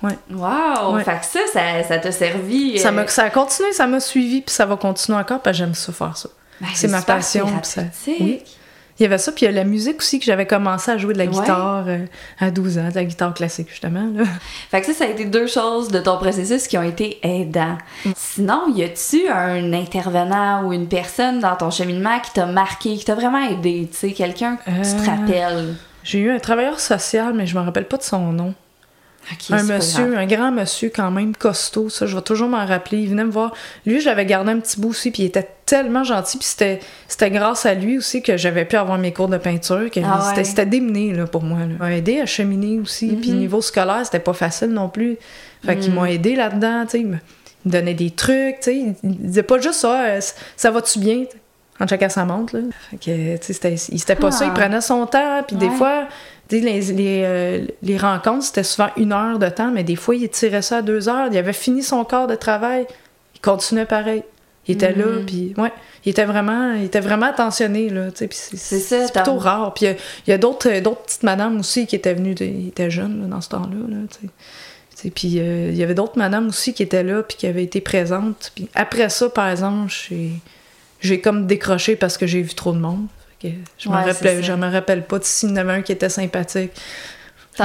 Wow! 0.02 0.94
Ouais. 0.94 1.04
Fait 1.04 1.18
que 1.20 1.24
ça, 1.24 1.38
ça, 1.52 1.82
ça 1.88 1.98
t'a 1.98 2.12
servi. 2.12 2.78
Ça, 2.78 2.88
euh, 2.88 2.92
m'a, 2.92 3.06
ça 3.06 3.24
a 3.24 3.30
continué, 3.30 3.72
ça 3.72 3.86
m'a 3.86 4.00
suivi, 4.00 4.40
puis 4.42 4.52
ça 4.54 4.66
va 4.66 4.76
continuer 4.76 5.16
encore, 5.18 5.40
parce 5.40 5.56
que 5.56 5.64
j'aime 5.64 5.74
ça 5.74 5.92
faire 5.92 6.16
ça. 6.16 6.28
ben, 6.60 6.66
c'est 6.74 6.88
ma 6.88 7.02
passion, 7.02 7.46
ça- 7.62 7.82
oui. 8.20 8.42
Il 9.02 9.06
y 9.06 9.06
avait 9.06 9.18
ça, 9.18 9.32
puis 9.32 9.46
il 9.46 9.46
y 9.46 9.48
a 9.48 9.50
la 9.52 9.64
musique 9.64 9.96
aussi, 9.98 10.20
que 10.20 10.24
j'avais 10.24 10.46
commencé 10.46 10.88
à 10.88 10.96
jouer 10.96 11.12
de 11.12 11.18
la 11.18 11.26
guitare 11.26 11.86
euh, 11.88 12.06
à 12.38 12.52
12 12.52 12.78
ans, 12.78 12.88
de 12.88 12.94
la 12.94 13.04
guitare 13.04 13.34
classique, 13.34 13.68
justement. 13.68 14.08
Là. 14.14 14.22
Fait 14.70 14.80
que 14.80 14.86
ça, 14.86 14.92
ça 14.92 15.04
a 15.06 15.08
été 15.08 15.24
deux 15.24 15.48
choses 15.48 15.88
de 15.88 15.98
ton 15.98 16.18
processus 16.18 16.68
qui 16.68 16.78
ont 16.78 16.84
été 16.84 17.18
aidants. 17.24 17.78
Mm. 18.04 18.10
Sinon, 18.14 18.62
y 18.76 18.84
a-tu 18.84 19.28
un 19.28 19.72
intervenant 19.72 20.62
ou 20.64 20.72
une 20.72 20.86
personne 20.86 21.40
dans 21.40 21.56
ton 21.56 21.72
cheminement 21.72 22.20
qui 22.20 22.30
t'a 22.32 22.46
marqué, 22.46 22.96
qui 22.96 23.04
t'a 23.04 23.16
vraiment 23.16 23.44
aidé? 23.44 23.88
Tu 23.90 23.98
sais, 23.98 24.12
quelqu'un 24.12 24.54
que 24.64 24.70
tu 24.70 25.04
te 25.04 25.10
Euh, 25.10 25.16
rappelles? 25.16 25.74
J'ai 26.04 26.20
eu 26.20 26.30
un 26.30 26.38
travailleur 26.38 26.78
social, 26.78 27.32
mais 27.34 27.46
je 27.46 27.58
me 27.58 27.64
rappelle 27.64 27.88
pas 27.88 27.96
de 27.96 28.04
son 28.04 28.32
nom. 28.32 28.54
Un 29.50 29.62
monsieur, 29.62 30.16
un 30.18 30.26
grand 30.26 30.50
monsieur 30.50 30.90
quand 30.94 31.10
même 31.10 31.34
costaud, 31.36 31.88
ça, 31.88 32.06
je 32.06 32.16
vais 32.16 32.22
toujours 32.22 32.48
m'en 32.48 32.66
rappeler. 32.66 32.98
Il 32.98 33.08
venait 33.10 33.24
me 33.24 33.30
voir. 33.30 33.52
Lui, 33.86 34.00
j'avais 34.00 34.26
gardé 34.26 34.50
un 34.52 34.58
petit 34.58 34.80
bout 34.80 34.88
aussi, 34.90 35.10
puis 35.10 35.22
il 35.22 35.26
était 35.26 35.48
tellement 35.64 36.04
gentil, 36.04 36.38
puis 36.38 36.46
c'était, 36.46 36.80
c'était 37.08 37.30
grâce 37.30 37.64
à 37.64 37.74
lui 37.74 37.98
aussi 37.98 38.20
que 38.22 38.36
j'avais 38.36 38.64
pu 38.64 38.76
avoir 38.76 38.98
mes 38.98 39.12
cours 39.12 39.28
de 39.28 39.38
peinture. 39.38 39.90
Que 39.90 40.00
Ah 40.04 40.20
c'était, 40.28 40.38
ouais. 40.38 40.44
c'était 40.44 40.66
démené 40.66 41.12
là, 41.14 41.26
pour 41.26 41.42
moi. 41.44 41.58
Il 41.62 41.76
m'a 41.76 41.92
aidé 41.94 42.20
à 42.20 42.26
cheminer 42.26 42.80
aussi, 42.80 43.16
puis 43.20 43.30
Mhm. 43.32 43.38
niveau 43.38 43.60
scolaire, 43.62 44.00
c'était 44.04 44.18
pas 44.18 44.32
facile 44.34 44.68
non 44.70 44.88
plus. 44.88 45.16
Fait 45.64 45.76
qu'ils 45.76 45.90
Mhm. 45.90 45.94
m'ont 45.96 46.04
aidé 46.04 46.34
là-dedans, 46.34 46.84
tu 46.84 46.90
sais. 46.90 47.00
Il 47.00 47.06
me 47.06 47.16
donnait 47.64 47.94
des 47.94 48.10
trucs, 48.10 48.56
tu 48.60 48.62
sais. 48.62 48.76
Il, 49.04 49.16
disait 49.18 49.44
pas 49.44 49.58
juste 49.60 49.74
ça, 49.80 50.02
euh, 50.04 50.20
ça 50.56 50.70
va-tu 50.72 50.98
bien? 50.98 51.24
En 51.80 51.86
chacun 51.86 52.08
sa 52.08 52.24
montre, 52.24 52.56
là. 52.56 52.62
Fait 52.90 52.96
que, 52.96 53.36
tu 53.38 53.42
sais, 53.46 53.52
c'était, 53.54 53.72
il- 53.74 53.98
c'était 53.98 54.14
pas 54.16 54.30
ça. 54.30 54.44
Il 54.44 54.50
Ah. 54.50 54.54
prenait 54.54 54.80
son 54.80 55.06
temps, 55.06 55.42
puis 55.46 55.56
des 55.56 55.70
fois, 55.70 56.06
les, 56.50 56.60
les, 56.60 57.22
euh, 57.24 57.66
les 57.82 57.96
rencontres, 57.96 58.44
c'était 58.44 58.62
souvent 58.62 58.88
une 58.96 59.12
heure 59.12 59.38
de 59.38 59.48
temps, 59.48 59.70
mais 59.70 59.84
des 59.84 59.96
fois, 59.96 60.14
il 60.14 60.28
tirait 60.28 60.62
ça 60.62 60.78
à 60.78 60.82
deux 60.82 61.08
heures. 61.08 61.28
Il 61.32 61.38
avait 61.38 61.52
fini 61.54 61.82
son 61.82 62.04
corps 62.04 62.26
de 62.26 62.34
travail. 62.34 62.86
Il 63.34 63.40
continuait 63.40 63.86
pareil. 63.86 64.22
Il 64.68 64.74
était 64.74 64.92
là, 64.92 65.06
Mhm. 65.06 65.26
puis 65.26 65.54
ouais, 65.58 65.72
il 66.04 66.10
était 66.10 66.24
vraiment, 66.24 66.74
il 66.74 66.84
était 66.84 67.00
vraiment 67.00 67.26
attentionné, 67.26 67.88
là, 67.90 68.12
tu 68.12 68.18
sais, 68.18 68.28
puis 68.28 68.38
c'est, 68.38 69.12
plutôt 69.12 69.36
rare. 69.36 69.74
Puis 69.74 69.86
il 69.86 69.88
y 69.88 69.90
a- 69.90 69.96
il 70.26 70.30
y 70.30 70.32
a, 70.32 70.38
d'autres, 70.38 70.68
euh, 70.70 70.80
d'autres 70.80 71.02
petites 71.02 71.24
madames 71.24 71.58
aussi 71.58 71.84
qui 71.88 71.96
étaient 71.96 72.14
venues, 72.14 72.34
de- 72.36 72.44
ils 72.44 72.68
étaient 72.68 72.88
jeunes 72.90 73.22
là, 73.22 73.26
dans 73.26 73.40
ce 73.40 73.48
temps-là, 73.48 73.76
là, 73.88 73.96
Puis 75.16 75.40
euh, 75.40 75.70
il 75.70 75.76
y 75.76 75.82
avait 75.82 75.94
d'autres 75.94 76.16
madames 76.16 76.46
aussi 76.46 76.74
qui 76.74 76.84
étaient 76.84 77.02
là, 77.02 77.24
puis 77.24 77.36
qui 77.36 77.48
avaient 77.48 77.64
été 77.64 77.80
présentes. 77.80 78.52
Puis 78.54 78.68
après 78.76 79.08
ça, 79.08 79.28
par 79.28 79.48
exemple, 79.48 79.90
j'ai, 80.08 80.30
j'ai 81.00 81.20
comme 81.20 81.48
décroché 81.48 81.96
parce 81.96 82.16
que 82.16 82.28
j'ai 82.28 82.40
vu 82.42 82.54
trop 82.54 82.70
de 82.72 82.78
monde. 82.78 83.06
Que 83.42 83.48
je, 83.78 83.88
me 83.88 83.94
Ouais, 83.94 84.02
c'est 84.04 84.12
rappelle, 84.12 84.44
je 84.44 84.52
me 84.52 84.70
rappelle 84.70 85.02
pas 85.04 85.18
de 85.18 85.24
s'il 85.24 85.50
y 85.50 85.52
en 85.52 85.56
avait 85.56 85.72
un 85.72 85.82
qui 85.82 85.90
était 85.92 86.08
sympathique. 86.08 86.70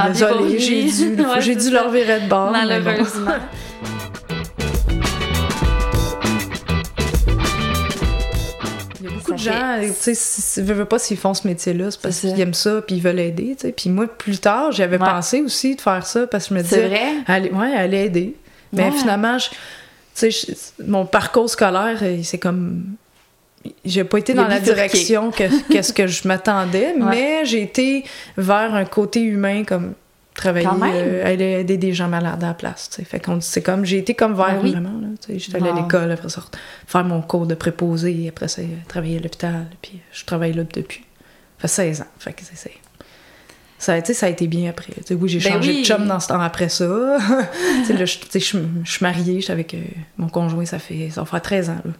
Désolée, 0.07 0.57
j'ai 0.59 0.83
dû, 0.85 1.21
Ouais, 1.21 1.39
j'ai 1.41 1.55
dû 1.55 1.69
leur 1.69 1.89
virer 1.91 2.21
de 2.21 2.27
bord. 2.27 2.51
Malheureusement. 2.51 3.31
Il 8.99 9.05
y 9.05 9.07
a 9.07 9.11
beaucoup 9.11 9.33
de 9.33 9.37
gens, 9.37 9.79
tu 10.03 10.15
sais, 10.15 10.61
veux, 10.63 10.85
pas 10.85 10.97
s'ils 10.97 11.17
font 11.17 11.33
ce 11.35 11.47
métier-là, 11.47 11.91
c'est 11.91 12.01
parce 12.01 12.19
qu'ils 12.19 12.39
aiment 12.39 12.53
ça 12.55 12.81
puis 12.81 12.95
ils 12.95 13.01
veulent 13.01 13.19
aider, 13.19 13.55
tu 13.55 13.67
sais. 13.67 13.71
Puis 13.71 13.89
moi, 13.91 14.07
plus 14.07 14.39
tard, 14.39 14.71
j'avais 14.71 14.97
Ouais. 14.97 15.05
pensé 15.05 15.41
aussi 15.41 15.75
de 15.75 15.81
faire 15.81 16.05
ça 16.05 16.25
parce 16.25 16.45
que 16.47 16.55
je 16.55 16.59
me 16.59 16.63
C'est 16.63 16.75
disais, 16.75 16.87
vrai? 16.87 17.13
aller, 17.27 17.51
ouais, 17.51 17.73
aller 17.75 18.05
aider. 18.05 18.35
Mais 18.73 18.85
Ouais. 18.85 18.91
finalement, 18.91 19.37
je- 19.37 19.49
tu 19.49 19.55
sais, 20.15 20.31
je- 20.31 20.83
mon 20.83 21.05
parcours 21.05 21.49
scolaire, 21.49 21.99
euh, 22.01 22.17
c'est 22.23 22.39
comme. 22.39 22.83
J'ai 23.85 24.03
pas 24.03 24.17
été 24.19 24.33
dans 24.33 24.47
la 24.47 24.59
direction 24.59 25.31
que, 25.31 25.43
qu'est-ce 25.71 25.93
que 25.93 26.07
je 26.07 26.27
m'attendais, 26.27 26.93
Ouais. 26.99 27.09
mais 27.09 27.45
j'ai 27.45 27.61
été 27.63 28.03
vers 28.37 28.73
un 28.73 28.85
côté 28.85 29.21
humain, 29.21 29.63
comme 29.63 29.93
travailler, 30.33 30.67
euh, 30.83 31.25
aller 31.25 31.45
aider 31.61 31.77
des 31.77 31.93
gens 31.93 32.07
malades 32.07 32.43
à 32.43 32.47
la 32.47 32.53
place. 32.53 32.89
Fait 33.05 33.19
qu'on 33.19 33.41
c'est 33.41 33.63
comme 33.63 33.85
j'ai 33.85 33.97
été 33.97 34.13
comme 34.13 34.35
vers 34.35 34.47
Ah 34.51 34.59
oui. 34.61 34.71
vraiment. 34.71 34.91
J'étais 35.29 35.57
allée 35.57 35.69
à 35.69 35.73
l'école 35.73 36.11
après 36.11 36.29
ça, 36.29 36.43
faire 36.85 37.03
mon 37.03 37.21
cours 37.21 37.47
de 37.47 37.55
préposé, 37.55 38.25
après 38.29 38.47
ça, 38.47 38.61
travailler 38.87 39.17
à 39.17 39.21
l'hôpital, 39.21 39.65
puis 39.81 39.99
je 40.11 40.25
travaille 40.25 40.53
là 40.53 40.63
depuis. 40.63 41.03
Ça 41.59 41.67
fait 41.67 41.93
16 41.93 42.01
ans. 42.01 42.05
Fait 42.19 42.33
que 42.33 42.41
c'est-. 42.43 42.71
Ça, 43.79 43.93
a 43.93 43.97
été- 43.97 44.15
ça 44.15 44.25
a 44.25 44.29
été 44.29 44.47
bien 44.47 44.69
après. 44.71 44.91
Oui, 45.11 45.29
j'ai 45.29 45.37
Ben 45.39 45.53
changé 45.53 45.71
oui. 45.71 45.81
de 45.81 45.85
chum 45.85 46.07
dans 46.07 46.19
ce 46.19 46.29
temps 46.29 46.39
après 46.41 46.67
ça. 46.69 46.85
Je 47.87 47.93
tu 47.93 48.07
sais, 48.29 48.39
je 48.39 48.57
suis 48.91 49.03
mariée, 49.03 49.39
j'étais 49.39 49.53
avec 49.53 49.73
euh, 49.75 49.77
mon 50.17 50.29
conjoint, 50.29 50.65
ça 50.65 50.79
fait 50.79 51.09
ça 51.11 51.21
va 51.21 51.27
faire 51.27 51.41
13 51.43 51.69
ans. 51.69 51.77
Là. 51.85 51.91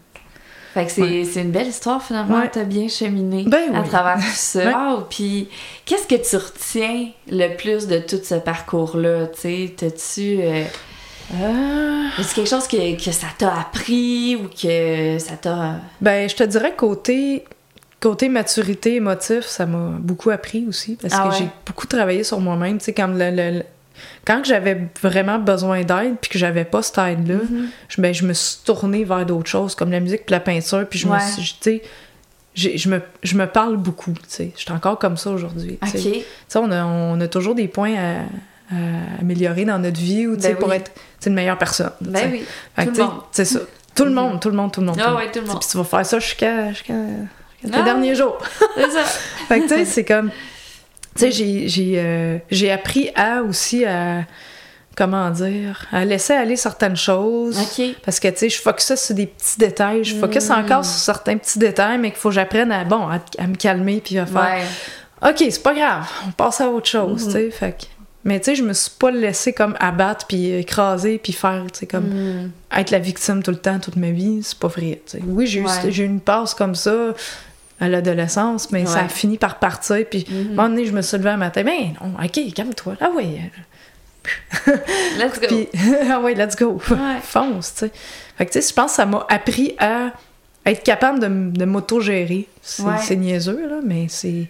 Fait 0.74 0.86
que 0.86 0.92
c'est 0.92 1.02
Ouais. 1.02 1.24
une 1.42 1.52
belle 1.52 1.68
histoire 1.68 2.04
finalement, 2.04 2.40
Ouais. 2.40 2.50
t'as 2.52 2.64
bien 2.64 2.88
cheminé 2.88 3.46
Ben 3.48 3.74
à 3.76 3.82
oui. 3.82 3.88
travers 3.88 4.16
tout 4.18 4.32
ça. 4.34 4.60
Ouais. 4.60 4.74
Wow, 4.74 5.04
Puis 5.10 5.48
qu'est-ce 5.86 6.06
que 6.08 6.16
tu 6.30 6.36
retiens 6.36 7.08
le 7.32 7.56
plus 7.56 7.88
de 7.88 7.98
tout 8.00 8.20
ce 8.24 8.36
parcours-là? 8.36 9.28
Tu 9.42 9.72
t'as-tu... 9.76 10.40
euh, 10.42 10.64
Est-ce 12.20 12.36
quelque 12.36 12.50
chose 12.50 12.68
que, 12.68 12.96
que 13.04 13.12
ça 13.12 13.28
t'a 13.38 13.54
appris 13.60 14.36
ou 14.36 14.48
que 14.50 15.18
ça 15.20 15.34
t'a... 15.36 15.76
Ben, 16.02 16.30
je 16.30 16.36
te 16.36 16.44
dirais 16.44 16.74
côté, 16.76 17.44
côté 18.00 18.30
maturité 18.30 18.96
émotif, 18.96 19.42
ça 19.46 19.66
m'a 19.66 19.98
beaucoup 20.00 20.30
appris 20.30 20.66
aussi 20.68 20.96
parce 21.02 21.14
Ah 21.18 21.24
que 21.24 21.30
ouais? 21.34 21.36
j'ai 21.40 21.50
beaucoup 21.66 21.88
travaillé 21.88 22.24
sur 22.24 22.40
moi-même. 22.40 22.78
Tu 22.78 22.86
sais, 22.86 22.94
quand, 22.94 23.08
le- 23.08 23.32
le- 23.32 23.64
quand 24.26 24.44
j'avais 24.46 24.88
vraiment 25.02 25.40
besoin 25.40 25.84
d'aide 25.84 26.16
puis 26.22 26.30
que 26.30 26.38
j'avais 26.40 26.66
pas 26.66 26.82
cette 26.82 26.98
aide-là, 26.98 27.36
Mhm. 27.50 27.70
je, 27.90 28.02
ben, 28.02 28.14
je 28.14 28.26
me 28.26 28.34
suis 28.34 28.58
tournée 28.66 29.04
vers 29.04 29.26
d'autres 29.26 29.50
choses 29.50 29.76
comme 29.76 29.92
la 29.92 30.00
musique 30.00 30.26
puis 30.26 30.32
la 30.34 30.40
peinture. 30.40 30.86
Puis 30.90 31.00
je 31.00 31.08
Ouais. 31.08 31.18
me 31.18 31.42
suis, 31.42 31.82
je 32.56 32.90
me, 32.90 33.02
je 33.24 33.36
me 33.36 33.46
parle 33.48 33.78
beaucoup. 33.78 34.12
Tu 34.14 34.20
sais, 34.28 34.52
je 34.56 34.62
suis 34.62 34.72
encore 34.72 34.98
comme 35.00 35.18
ça 35.18 35.30
aujourd'hui. 35.30 35.78
tu 35.92 35.98
sais. 36.00 36.24
On 36.56 36.72
a, 36.72 36.84
on 36.86 37.20
a 37.22 37.28
toujours 37.28 37.54
des 37.56 37.68
points 37.68 37.94
à, 37.96 38.76
à 38.76 39.20
améliorer 39.22 39.64
dans 39.66 39.80
notre 39.80 40.00
vie 40.00 40.28
ou 40.28 40.36
Ben 40.38 40.56
pour 40.56 40.70
oui. 40.70 40.76
être 40.78 40.92
tu 40.94 41.00
sais, 41.20 41.30
une 41.30 41.36
meilleure 41.36 41.58
personne. 41.58 41.92
Ben 42.02 42.30
oui, 42.32 42.44
Fait 42.76 42.86
que, 42.88 42.92
tout 42.92 42.98
le 42.98 43.04
monde. 43.04 43.22
C'est 43.32 43.46
ça. 43.46 43.60
Tout 43.96 44.06
le 44.06 44.12
monde, 44.12 44.40
tout 44.40 44.50
le 44.50 44.56
monde, 44.56 44.72
tout 44.72 44.80
le 44.82 44.88
monde. 44.88 44.98
le 44.98 45.04
Ah 45.06 45.16
ouais, 45.16 45.32
tout 45.32 45.40
le 45.40 45.46
monde. 45.48 45.60
Puis 45.60 45.70
tu 45.70 45.78
vas 45.78 45.84
faire 45.84 46.06
ça 46.06 46.20
jusqu'à 46.20 46.70
jusqu'à 46.70 46.94
tes 47.64 47.70
Ah. 47.74 47.82
derniers 47.82 48.14
jours. 48.16 48.38
C'est 48.76 48.92
ça. 48.92 49.04
Fait 49.48 49.60
que 49.62 49.68
tu 49.68 49.76
sais, 49.76 49.86
c'est 49.86 50.06
comme. 50.06 50.30
Tu 51.18 51.26
sais, 51.26 51.32
j'ai- 51.32 51.68
j'ai 51.68 51.94
euh, 51.98 52.38
j'ai 52.52 52.72
appris 52.72 53.10
à 53.16 53.42
aussi 53.44 53.86
à. 53.86 54.24
Comment 54.96 55.30
dire? 55.30 55.86
À 55.92 56.04
laisser 56.06 56.34
aller 56.34 56.56
certaines 56.56 56.96
choses. 56.98 57.56
Parce 58.04 58.20
que, 58.20 58.30
tu 58.30 58.38
sais, 58.38 58.50
je 58.50 58.60
focus 58.60 58.96
sur 58.96 59.14
des 59.14 59.28
petits 59.28 59.60
détails. 59.60 60.04
Je 60.04 60.16
focus 60.16 60.50
encore 60.50 60.84
sur 60.84 60.98
certains 61.00 61.38
petits 61.38 61.60
détails, 61.60 62.00
mais 62.00 62.10
qu'il 62.10 62.18
faut 62.20 62.30
que 62.30 62.36
j'apprenne 62.36 62.72
à, 62.72 62.84
bon, 62.84 63.08
à, 63.08 63.20
à 63.38 63.46
me 63.46 63.54
calmer 63.56 64.02
puis 64.04 64.18
à 64.18 64.26
faire 64.26 64.42
Ouais. 65.22 65.30
OK, 65.30 65.38
c'est 65.52 65.62
pas 65.62 65.76
grave, 65.76 66.08
on 66.28 66.32
passe 66.32 66.62
à 66.62 66.70
autre 66.70 66.88
chose, 66.88 67.26
Mhm. 67.28 67.28
tu 67.28 67.32
sais. 67.34 67.52
Fait 67.52 67.72
que- 67.74 67.86
Mais 68.24 68.40
tu 68.40 68.46
sais, 68.46 68.56
je 68.56 68.64
me 68.64 68.74
suis 68.74 68.92
pas 69.00 69.10
laissée 69.12 69.54
comme 69.54 69.76
abattre 69.80 70.26
puis 70.28 70.52
écraser 70.52 71.18
puis 71.20 71.32
faire, 71.32 71.64
tu 71.72 71.80
sais, 71.80 71.86
comme 71.86 72.08
Mm. 72.08 72.52
être 72.76 72.90
la 72.92 73.00
victime 73.00 73.42
tout 73.44 73.52
le 73.52 73.58
temps, 73.58 73.80
toute 73.80 73.96
ma 73.98 74.10
vie. 74.12 74.40
C'est 74.44 74.58
pas 74.58 74.68
vrai, 74.68 75.02
tu 75.06 75.18
sais. 75.18 75.24
Oui, 75.26 75.46
j'ai 75.48 75.60
eu, 75.60 75.64
Ouais. 75.64 75.72
j'ai 75.92 76.04
eu 76.04 76.08
une 76.08 76.20
passe 76.20 76.54
comme 76.56 76.76
ça 76.76 77.14
à 77.80 77.88
l'adolescence, 77.90 78.72
mais 78.72 78.86
ça 78.86 79.02
a 79.02 79.08
fini 79.08 79.38
par 79.38 79.60
partir. 79.60 80.06
Puis 80.10 80.26
à 80.30 80.34
un 80.34 80.44
moment 80.56 80.70
donné, 80.70 80.86
je 80.86 80.92
me 80.94 81.02
suis 81.02 81.18
levée 81.18 81.30
un 81.30 81.38
matin, 81.38 81.64
ben 81.64 81.94
non, 82.02 82.14
OK, 82.24 82.54
calme-toi. 82.54 82.96
Ah 83.00 83.10
oui, 83.16 83.40
Let's 85.18 85.40
go. 85.40 85.48
puis 85.48 85.70
ah 86.12 86.20
ouais, 86.20 86.34
let's 86.36 86.56
go. 86.56 86.80
Ouais. 86.90 86.98
Fonce, 87.22 87.74
tu 87.74 87.80
sais. 87.86 87.92
Fait 88.38 88.46
que 88.46 88.52
tu 88.52 88.62
sais, 88.62 88.70
je 88.70 88.74
pense 88.74 88.92
que 88.92 88.96
ça 88.98 89.06
m'a 89.06 89.26
appris 89.30 89.76
à 89.80 90.12
être 90.66 90.84
capable 90.84 91.20
de, 91.20 91.58
de 91.58 91.66
m'auto-gérer. 91.66 92.48
C'est 92.62 92.84
Ouais. 92.84 93.16
niaiseux, 93.16 93.68
là, 93.70 93.78
mais 93.84 94.08
c'est... 94.10 94.48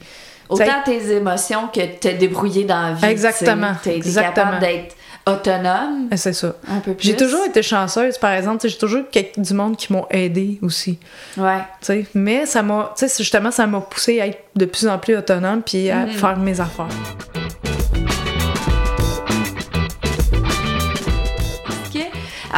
Autant 0.49 0.81
tes 0.85 1.11
émotions 1.11 1.67
que 1.67 1.97
te 1.99 2.07
débrouiller 2.07 2.63
dans 2.63 2.81
la 2.81 2.93
vie. 2.93 3.05
Exactement, 3.05 3.73
Tu 3.83 3.89
es 3.89 3.97
exactement. 3.97 4.33
capable 4.33 4.59
d'être 4.61 4.95
autonome 5.27 6.07
C'est 6.15 6.33
ça. 6.33 6.53
un 6.69 6.79
peu 6.79 6.93
plus. 6.93 7.07
J'ai 7.07 7.15
toujours 7.15 7.45
été 7.45 7.61
chanceuse, 7.61 8.17
par 8.17 8.31
exemple. 8.31 8.67
J'ai 8.67 8.77
toujours 8.77 9.01
eu 9.01 9.41
du 9.41 9.53
monde 9.53 9.75
qui 9.77 9.91
m'ont 9.93 10.05
aidé 10.09 10.59
aussi. 10.61 10.97
Ouais. 11.37 11.59
tu 11.81 11.85
sais. 11.87 12.05
Mais 12.13 12.45
ça 12.45 12.63
m'a, 12.63 12.93
justement, 13.17 13.51
ça 13.51 13.67
m'a 13.67 13.81
poussé 13.81 14.19
à 14.21 14.27
être 14.27 14.39
de 14.55 14.65
plus 14.65 14.87
en 14.87 14.97
plus 14.97 15.15
autonome 15.17 15.61
puis 15.61 15.89
à 15.89 16.05
Mhm. 16.05 16.11
faire 16.11 16.37
mes 16.37 16.59
affaires. 16.59 16.87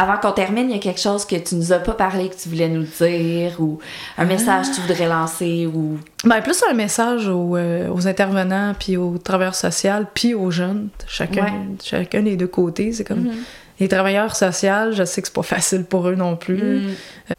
Avant 0.00 0.16
qu'on 0.18 0.32
termine, 0.32 0.70
il 0.70 0.76
y 0.76 0.78
a 0.78 0.82
quelque 0.82 1.00
chose 1.00 1.24
que 1.26 1.36
tu 1.36 1.54
nous 1.56 1.72
as 1.72 1.78
pas 1.78 1.92
parlé 1.92 2.28
que 2.28 2.34
tu 2.36 2.48
voulais 2.48 2.68
nous 2.68 2.84
dire 3.00 3.60
ou 3.60 3.78
un 4.16 4.24
message 4.24 4.70
que 4.70 4.74
tu 4.76 4.80
voudrais 4.80 5.08
lancer 5.08 5.66
ou. 5.66 5.98
Ben, 6.24 6.40
plus 6.40 6.62
un 6.70 6.74
message 6.74 7.28
aux, 7.28 7.56
euh, 7.56 7.88
aux 7.92 8.08
intervenants 8.08 8.74
puis 8.78 8.96
aux 8.96 9.18
travailleurs 9.18 9.54
sociaux 9.54 10.06
puis 10.14 10.34
aux 10.34 10.50
jeunes, 10.50 10.88
chacun, 11.06 11.44
Ouais. 11.44 11.52
chacun 11.84 12.22
des 12.22 12.36
deux 12.36 12.46
côtés. 12.46 12.92
C'est 12.92 13.04
comme 13.04 13.24
Mhm. 13.24 13.32
les 13.78 13.88
travailleurs 13.88 14.34
sociaux, 14.36 14.92
je 14.92 15.04
sais 15.04 15.20
que 15.20 15.28
c'est 15.28 15.34
pas 15.34 15.42
facile 15.42 15.84
pour 15.84 16.08
eux 16.08 16.14
non 16.14 16.36
plus. 16.36 16.78
Mm. 16.80 16.90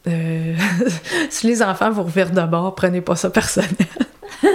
Euh, 0.08 0.54
si 1.30 1.48
les 1.48 1.64
enfants 1.64 1.90
vous 1.92 2.04
revirent 2.04 2.32
de 2.32 2.42
bord, 2.46 2.76
prenez 2.76 3.02
pas 3.02 3.16
ça 3.16 3.30
personnel. 3.30 3.70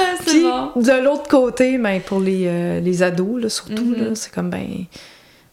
Ah, 0.00 0.14
Puis 0.26 0.42
bon. 0.42 0.80
de 0.80 1.02
l'autre 1.04 1.28
côté, 1.28 1.78
ben, 1.78 2.00
pour 2.00 2.20
les, 2.20 2.44
euh, 2.46 2.80
les 2.80 3.02
ados, 3.02 3.40
là, 3.42 3.48
surtout, 3.48 3.84
Mhm. 3.84 3.94
là, 3.96 4.14
c'est 4.14 4.32
comme 4.32 4.50
ben. 4.50 4.84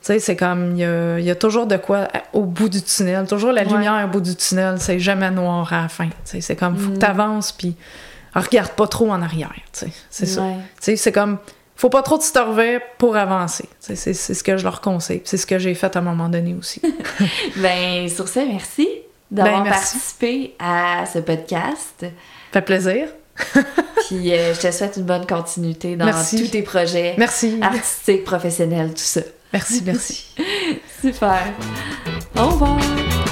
Tu 0.06 0.14
sais, 0.14 0.20
c'est 0.20 0.36
comme, 0.36 0.74
il 0.74 0.80
y 0.82 0.86
a, 0.86 1.18
il 1.18 1.26
y 1.26 1.32
a 1.32 1.36
toujours 1.36 1.66
de 1.66 1.78
quoi 1.78 2.08
au 2.32 2.44
bout 2.44 2.70
du 2.70 2.82
tunnel, 2.84 3.26
toujours 3.26 3.52
la 3.52 3.64
Ouais. 3.64 3.70
lumière 3.70 4.06
au 4.06 4.12
bout 4.12 4.22
du 4.22 4.36
tunnel, 4.36 4.76
c'est 4.80 5.00
jamais 5.00 5.32
noir 5.32 5.74
à 5.74 5.82
la 5.84 5.88
fin. 5.88 6.06
Tu 6.08 6.14
sais, 6.26 6.42
c'est 6.42 6.56
comme, 6.56 6.78
faut 6.78 6.90
Mhm. 6.90 6.94
que 6.96 7.00
t'avances, 7.00 7.52
puis 7.52 7.76
regarde 8.36 8.72
pas 8.74 8.88
trop 8.88 9.10
en 9.12 9.22
arrière, 9.24 9.50
tu 9.74 9.80
sais, 9.86 9.88
c'est 10.12 10.28
ça. 10.28 10.42
Ouais. 10.44 10.58
Tu 10.84 10.96
c'est 10.98 11.12
comme, 11.12 11.40
faut 11.76 11.90
pas 11.90 12.04
trop 12.04 12.20
te 12.20 12.24
pour 13.00 13.16
avancer. 13.18 13.68
Tu 13.84 13.96
C'est 13.96 14.14
ce 14.14 14.44
que 14.44 14.58
je 14.58 14.64
leur 14.64 14.80
conseille, 14.80 15.22
c'est 15.26 15.38
ce 15.38 15.48
que 15.48 15.58
j'ai 15.58 15.74
fait 15.74 15.96
à 15.96 16.00
un 16.00 16.04
moment 16.04 16.30
donné 16.30 16.54
aussi. 16.54 16.82
Ben, 17.58 18.08
sur 18.08 18.28
ce, 18.28 18.40
merci 18.48 18.88
d'avoir 19.32 19.64
Ben, 19.64 19.72
participé 19.72 20.54
à 20.60 21.06
ce 21.12 21.18
podcast. 21.20 21.96
Ça 22.02 22.08
fait 22.54 22.62
plaisir. 22.62 23.08
Puis 24.08 24.32
euh, 24.34 24.54
je 24.54 24.60
te 24.62 24.72
souhaite 24.72 24.98
une 24.98 25.04
bonne 25.04 25.26
continuité 25.26 25.96
dans 25.96 26.06
Merci. 26.06 26.44
tous 26.44 26.52
tes 26.52 26.62
projets 26.62 27.16
Merci. 27.18 27.58
artistiques, 27.62 28.24
professionnels, 28.24 28.90
tout 28.90 28.98
ça. 29.00 29.22
Merci, 29.56 29.82
merci. 29.86 30.26
Super. 31.02 31.54
Au 32.36 32.48
revoir. 32.48 33.25